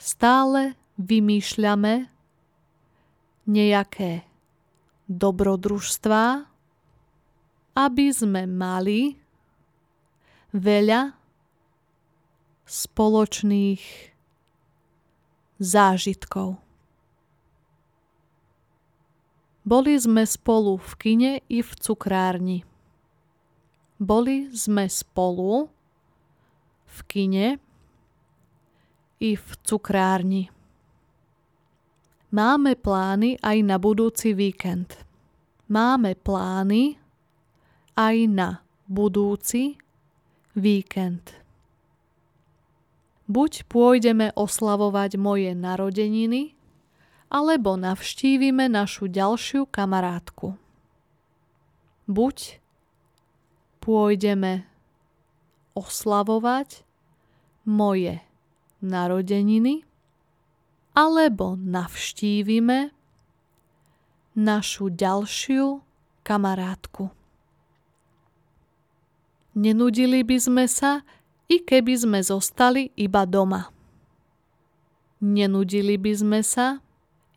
Stále 0.00 0.74
vymýšľame 0.96 2.08
nejaké 3.46 4.24
dobrodružstvá, 5.06 6.48
aby 7.76 8.06
sme 8.10 8.48
mali 8.48 9.20
veľa 10.56 11.12
spoločných 12.64 13.84
zážitkov. 15.60 16.71
Boli 19.62 19.94
sme 19.94 20.26
spolu 20.26 20.74
v 20.74 20.90
kine 20.98 21.32
i 21.46 21.62
v 21.62 21.70
cukrárni. 21.78 22.66
Boli 24.02 24.50
sme 24.50 24.90
spolu 24.90 25.70
v 26.82 26.98
kine 27.06 27.46
i 29.22 29.30
v 29.38 29.48
cukrárni. 29.62 30.50
Máme 32.34 32.74
plány 32.74 33.38
aj 33.38 33.58
na 33.62 33.76
budúci 33.78 34.34
víkend. 34.34 34.98
Máme 35.70 36.18
plány 36.18 36.98
aj 37.94 38.16
na 38.26 38.66
budúci 38.90 39.78
víkend. 40.58 41.38
Buď 43.30 43.64
pôjdeme 43.70 44.34
oslavovať 44.34 45.16
moje 45.22 45.54
narodeniny, 45.54 46.58
alebo 47.32 47.80
navštívime 47.80 48.68
našu 48.68 49.08
ďalšiu 49.08 49.64
kamarátku. 49.72 50.60
Buď 52.04 52.60
pôjdeme 53.80 54.68
oslavovať 55.72 56.84
moje 57.64 58.20
narodeniny, 58.84 59.88
alebo 60.92 61.56
navštívime 61.56 62.92
našu 64.36 64.92
ďalšiu 64.92 65.80
kamarátku. 66.20 67.08
Nenudili 69.56 70.20
by 70.20 70.36
sme 70.36 70.64
sa, 70.68 71.00
i 71.48 71.60
keby 71.60 71.96
sme 71.96 72.20
zostali 72.20 72.92
iba 72.96 73.24
doma. 73.28 73.68
Nenudili 75.20 75.96
by 75.96 76.12
sme 76.12 76.40
sa, 76.40 76.80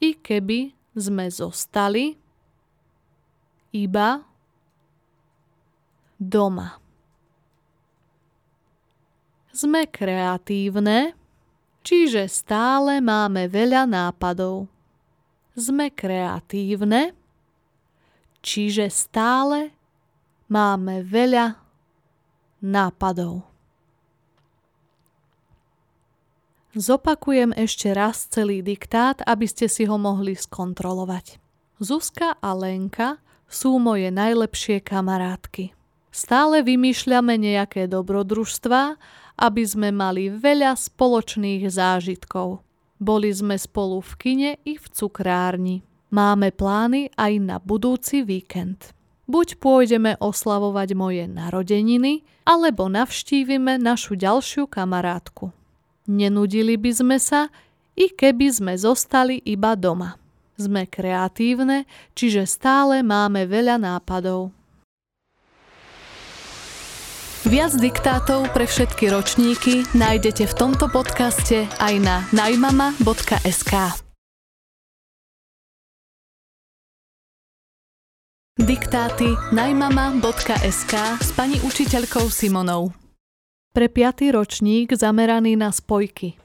i 0.02 0.16
keby 0.16 0.76
sme 0.96 1.28
zostali 1.28 2.16
iba 3.76 4.24
doma. 6.16 6.80
Sme 9.56 9.88
kreatívne, 9.88 11.16
čiže 11.84 12.28
stále 12.28 13.00
máme 13.00 13.48
veľa 13.48 13.88
nápadov. 13.88 14.68
Sme 15.56 15.92
kreatívne, 15.92 17.16
čiže 18.44 18.92
stále 18.92 19.72
máme 20.52 21.04
veľa 21.08 21.56
nápadov. 22.60 23.55
Zopakujem 26.76 27.56
ešte 27.56 27.96
raz 27.96 28.28
celý 28.28 28.60
diktát, 28.60 29.24
aby 29.24 29.48
ste 29.48 29.72
si 29.72 29.88
ho 29.88 29.96
mohli 29.96 30.36
skontrolovať. 30.36 31.40
Zuzka 31.80 32.36
a 32.36 32.52
Lenka 32.52 33.24
sú 33.48 33.80
moje 33.80 34.12
najlepšie 34.12 34.84
kamarátky. 34.84 35.72
Stále 36.12 36.68
vymýšľame 36.68 37.40
nejaké 37.40 37.88
dobrodružstvá, 37.88 39.00
aby 39.40 39.64
sme 39.64 39.96
mali 39.96 40.28
veľa 40.28 40.76
spoločných 40.76 41.64
zážitkov. 41.64 42.60
Boli 43.00 43.32
sme 43.32 43.56
spolu 43.56 44.04
v 44.04 44.12
kine 44.20 44.52
i 44.68 44.76
v 44.76 44.86
cukrárni. 44.92 45.80
Máme 46.12 46.52
plány 46.52 47.08
aj 47.16 47.34
na 47.40 47.58
budúci 47.64 48.28
víkend. 48.28 48.92
Buď 49.32 49.64
pôjdeme 49.64 50.20
oslavovať 50.20 50.92
moje 50.92 51.24
narodeniny, 51.24 52.28
alebo 52.44 52.92
navštívime 52.92 53.80
našu 53.80 54.20
ďalšiu 54.20 54.68
kamarátku. 54.68 55.56
Nenudili 56.06 56.78
by 56.78 56.92
sme 56.94 57.18
sa, 57.18 57.50
i 57.96 58.12
keby 58.12 58.52
sme 58.52 58.74
zostali 58.76 59.42
iba 59.42 59.74
doma. 59.74 60.20
Sme 60.56 60.88
kreatívne, 60.88 61.90
čiže 62.16 62.48
stále 62.48 63.04
máme 63.04 63.44
veľa 63.50 63.80
nápadov. 63.82 64.52
Viac 67.46 67.78
diktátov 67.78 68.50
pre 68.58 68.66
všetky 68.66 69.06
ročníky 69.14 69.86
nájdete 69.94 70.50
v 70.50 70.54
tomto 70.58 70.90
podcaste 70.90 71.70
aj 71.78 71.94
na 72.02 72.26
najmama.sk. 72.34 74.02
Diktáty 78.58 79.30
najmama.sk 79.54 80.94
s 81.22 81.30
pani 81.38 81.62
učiteľkou 81.62 82.34
Simonou. 82.34 83.05
Pre 83.76 83.92
piatý 83.92 84.32
ročník 84.32 84.96
zameraný 84.96 85.60
na 85.60 85.68
spojky. 85.68 86.40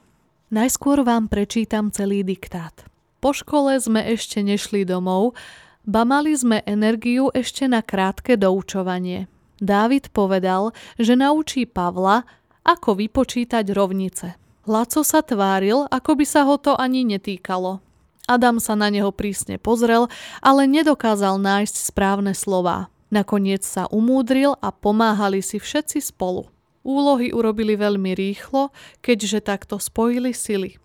Najskôr 0.51 0.99
vám 1.07 1.31
prečítam 1.31 1.87
celý 1.87 2.27
diktát. 2.27 2.83
Po 3.23 3.31
škole 3.31 3.71
sme 3.79 4.03
ešte 4.03 4.43
nešli 4.43 4.83
domov, 4.83 5.39
ba 5.87 6.03
mali 6.03 6.35
sme 6.35 6.59
energiu 6.67 7.31
ešte 7.31 7.71
na 7.71 7.79
krátke 7.79 8.35
doučovanie. 8.35 9.31
Dávid 9.63 10.11
povedal, 10.11 10.75
že 10.99 11.15
naučí 11.15 11.63
Pavla, 11.63 12.27
ako 12.67 12.99
vypočítať 12.99 13.63
rovnice. 13.71 14.35
Laco 14.67 14.99
sa 14.99 15.23
tváril, 15.23 15.87
ako 15.87 16.19
by 16.19 16.25
sa 16.27 16.43
ho 16.43 16.59
to 16.59 16.75
ani 16.75 17.07
netýkalo. 17.07 17.79
Adam 18.27 18.59
sa 18.59 18.75
na 18.75 18.91
neho 18.91 19.15
prísne 19.15 19.55
pozrel, 19.55 20.11
ale 20.43 20.67
nedokázal 20.67 21.39
nájsť 21.39 21.95
správne 21.95 22.35
slová. 22.35 22.91
Nakoniec 23.07 23.63
sa 23.63 23.87
umúdril 23.87 24.59
a 24.59 24.75
pomáhali 24.75 25.39
si 25.39 25.63
všetci 25.63 26.03
spolu. 26.11 26.51
Úlohy 26.81 27.29
urobili 27.29 27.77
veľmi 27.77 28.17
rýchlo, 28.17 28.73
keďže 29.05 29.45
takto 29.45 29.77
spojili 29.77 30.33
sily. 30.33 30.81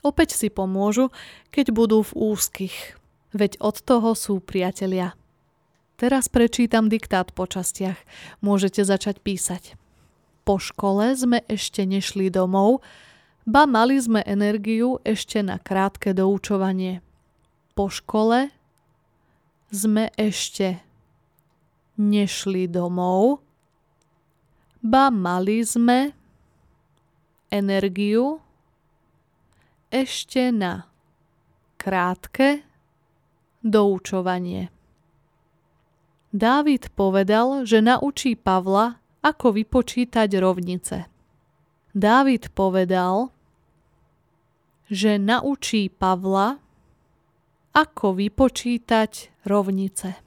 Opäť 0.00 0.38
si 0.38 0.48
pomôžu, 0.48 1.10
keď 1.50 1.74
budú 1.74 2.06
v 2.06 2.32
úzkých. 2.32 2.96
Veď 3.34 3.58
od 3.58 3.76
toho 3.82 4.14
sú 4.14 4.38
priatelia. 4.38 5.12
Teraz 6.00 6.32
prečítam 6.32 6.88
diktát 6.88 7.34
po 7.36 7.44
častiach. 7.44 7.98
Môžete 8.40 8.86
začať 8.86 9.20
písať. 9.20 9.76
Po 10.48 10.56
škole 10.56 11.12
sme 11.12 11.44
ešte 11.44 11.84
nešli 11.84 12.32
domov, 12.32 12.80
ba 13.44 13.68
mali 13.68 14.00
sme 14.00 14.24
energiu 14.24 15.02
ešte 15.04 15.44
na 15.44 15.60
krátke 15.60 16.16
doučovanie. 16.16 17.04
Po 17.76 17.92
škole 17.92 18.48
sme 19.68 20.08
ešte 20.16 20.80
nešli 22.00 22.64
domov, 22.64 23.44
ba 24.80 25.12
mali 25.12 25.60
sme 25.60 26.16
energiu 27.52 28.40
ešte 29.92 30.48
na 30.54 30.88
krátke 31.76 32.64
doučovanie. 33.60 34.72
Dávid 36.30 36.94
povedal, 36.94 37.66
že 37.66 37.82
naučí 37.82 38.38
Pavla, 38.38 39.02
ako 39.20 39.52
vypočítať 39.58 40.30
rovnice. 40.38 41.10
Dávid 41.90 42.54
povedal, 42.54 43.34
že 44.86 45.18
naučí 45.18 45.90
Pavla, 45.90 46.62
ako 47.74 48.14
vypočítať 48.14 49.42
rovnice. 49.42 50.18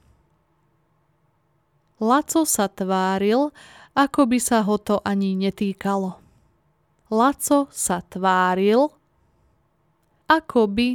Laco 2.03 2.41
sa 2.43 2.67
tváril, 2.67 3.55
ako 3.93 4.25
by 4.25 4.39
sa 4.41 4.65
ho 4.65 4.81
to 4.81 4.97
ani 5.05 5.37
netýkalo. 5.37 6.17
Laco 7.13 7.69
sa 7.69 8.01
tváril, 8.01 8.89
ako 10.25 10.61
by 10.65 10.89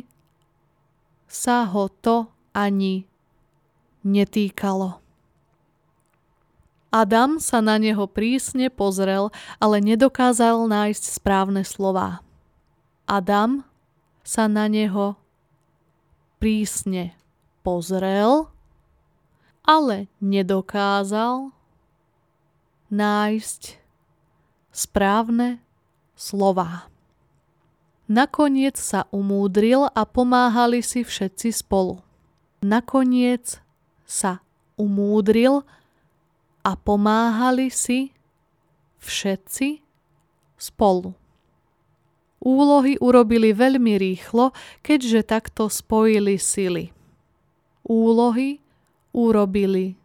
sa 1.31 1.63
ho 1.71 1.87
to 2.03 2.27
ani 2.51 3.07
netýkalo. 4.03 4.99
Adam 6.89 7.37
sa 7.37 7.61
na 7.61 7.77
neho 7.77 8.09
prísne 8.09 8.73
pozrel, 8.73 9.29
ale 9.61 9.77
nedokázal 9.85 10.65
nájsť 10.67 11.05
správne 11.05 11.63
slová. 11.63 12.25
Adam 13.05 13.63
sa 14.25 14.49
na 14.49 14.67
neho 14.73 15.21
prísne 16.41 17.13
pozrel, 17.61 18.49
ale 19.69 20.09
nedokázal 20.25 21.53
nájsť 22.89 23.63
správne 24.73 25.61
slová. 26.17 26.89
Nakoniec 28.09 28.81
sa 28.81 29.05
umúdril 29.13 29.85
a 29.93 30.03
pomáhali 30.09 30.81
si 30.81 31.05
všetci 31.05 31.53
spolu. 31.53 32.01
Nakoniec 32.65 33.61
sa 34.09 34.41
umúdril 34.81 35.61
a 36.65 36.73
pomáhali 36.73 37.69
si 37.69 38.17
všetci 39.05 39.85
spolu. 40.57 41.13
Úlohy 42.39 42.97
urobili 43.03 43.51
veľmi 43.53 43.99
rýchlo, 43.99 44.57
keďže 44.81 45.27
takto 45.27 45.67
spojili 45.69 46.39
sily. 46.39 46.95
Úlohy 47.85 48.63
urobili 49.13 49.99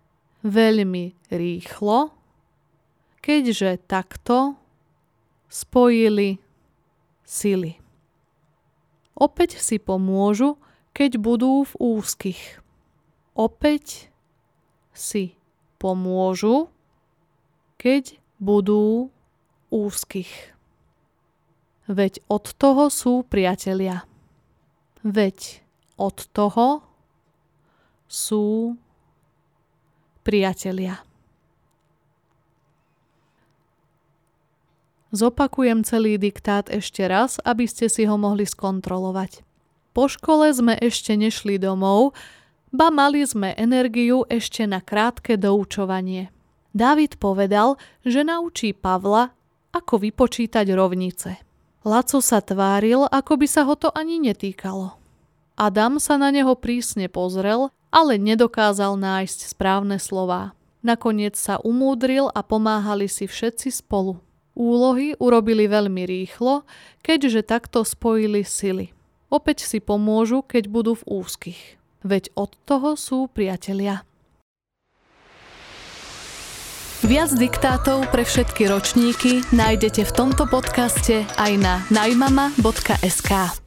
veľmi 0.43 1.13
rýchlo, 1.29 2.11
keďže 3.23 3.79
takto 3.87 4.59
spojili 5.47 6.43
sily. 7.23 7.79
Opäť 9.15 9.63
si 9.63 9.79
pomôžu, 9.79 10.59
keď 10.91 11.15
budú 11.23 11.63
v 11.63 11.73
úzkých. 11.79 12.59
Opäť 13.33 14.11
si 14.91 15.39
pomôžu, 15.79 16.67
keď 17.79 18.19
budú 18.43 19.09
úzkých. 19.71 20.53
Veď 21.87 22.19
od 22.27 22.51
toho 22.59 22.91
sú 22.91 23.23
priatelia. 23.23 24.03
Veď 25.03 25.63
od 25.95 26.27
toho 26.31 26.83
sú 28.07 28.77
priatelia. 30.23 31.03
Zopakujem 35.13 35.85
celý 35.85 36.17
diktát 36.17 36.73
ešte 36.73 37.05
raz, 37.05 37.37
aby 37.45 37.69
ste 37.69 37.85
si 37.85 38.09
ho 38.09 38.17
mohli 38.17 38.49
skontrolovať. 38.49 39.45
Po 39.93 40.09
škole 40.09 40.49
sme 40.49 40.73
ešte 40.81 41.13
nešli 41.13 41.61
domov, 41.61 42.17
ba 42.73 42.89
mali 42.89 43.21
sme 43.21 43.53
energiu 43.53 44.25
ešte 44.25 44.65
na 44.65 44.81
krátke 44.81 45.37
doučovanie. 45.37 46.33
Dávid 46.73 47.21
povedal, 47.21 47.77
že 48.01 48.25
naučí 48.25 48.73
Pavla, 48.73 49.29
ako 49.69 50.01
vypočítať 50.01 50.65
rovnice. 50.73 51.37
Laco 51.85 52.17
sa 52.17 52.41
tváril, 52.41 53.05
ako 53.05 53.37
by 53.37 53.45
sa 53.45 53.69
ho 53.69 53.77
to 53.77 53.93
ani 53.93 54.17
netýkalo. 54.17 54.97
Adam 55.53 56.01
sa 56.01 56.17
na 56.17 56.33
neho 56.33 56.57
prísne 56.57 57.05
pozrel, 57.05 57.69
ale 57.93 58.17
nedokázal 58.17 58.97
nájsť 58.97 59.53
správne 59.53 60.01
slová. 60.01 60.57
Nakoniec 60.81 61.37
sa 61.37 61.61
umúdril 61.61 62.33
a 62.33 62.41
pomáhali 62.41 63.05
si 63.05 63.29
všetci 63.29 63.69
spolu. 63.69 64.17
Úlohy 64.53 65.17
urobili 65.17 65.65
veľmi 65.65 66.05
rýchlo, 66.05 66.65
keďže 67.01 67.45
takto 67.45 67.81
spojili 67.81 68.45
sily. 68.45 68.93
Opäť 69.33 69.65
si 69.65 69.81
pomôžu, 69.81 70.45
keď 70.45 70.69
budú 70.69 70.93
v 70.93 71.25
úzkých 71.25 71.83
veď 72.03 72.35
od 72.35 72.51
toho 72.67 72.99
sú 72.99 73.31
priatelia. 73.31 74.03
Viac 77.03 77.35
diktátov 77.35 78.07
pre 78.15 78.23
všetky 78.23 78.63
ročníky 78.71 79.43
nájdete 79.51 80.07
v 80.07 80.11
tomto 80.15 80.47
podcaste 80.47 81.27
aj 81.35 81.51
na 81.59 81.83
najmama.sk. 81.91 83.62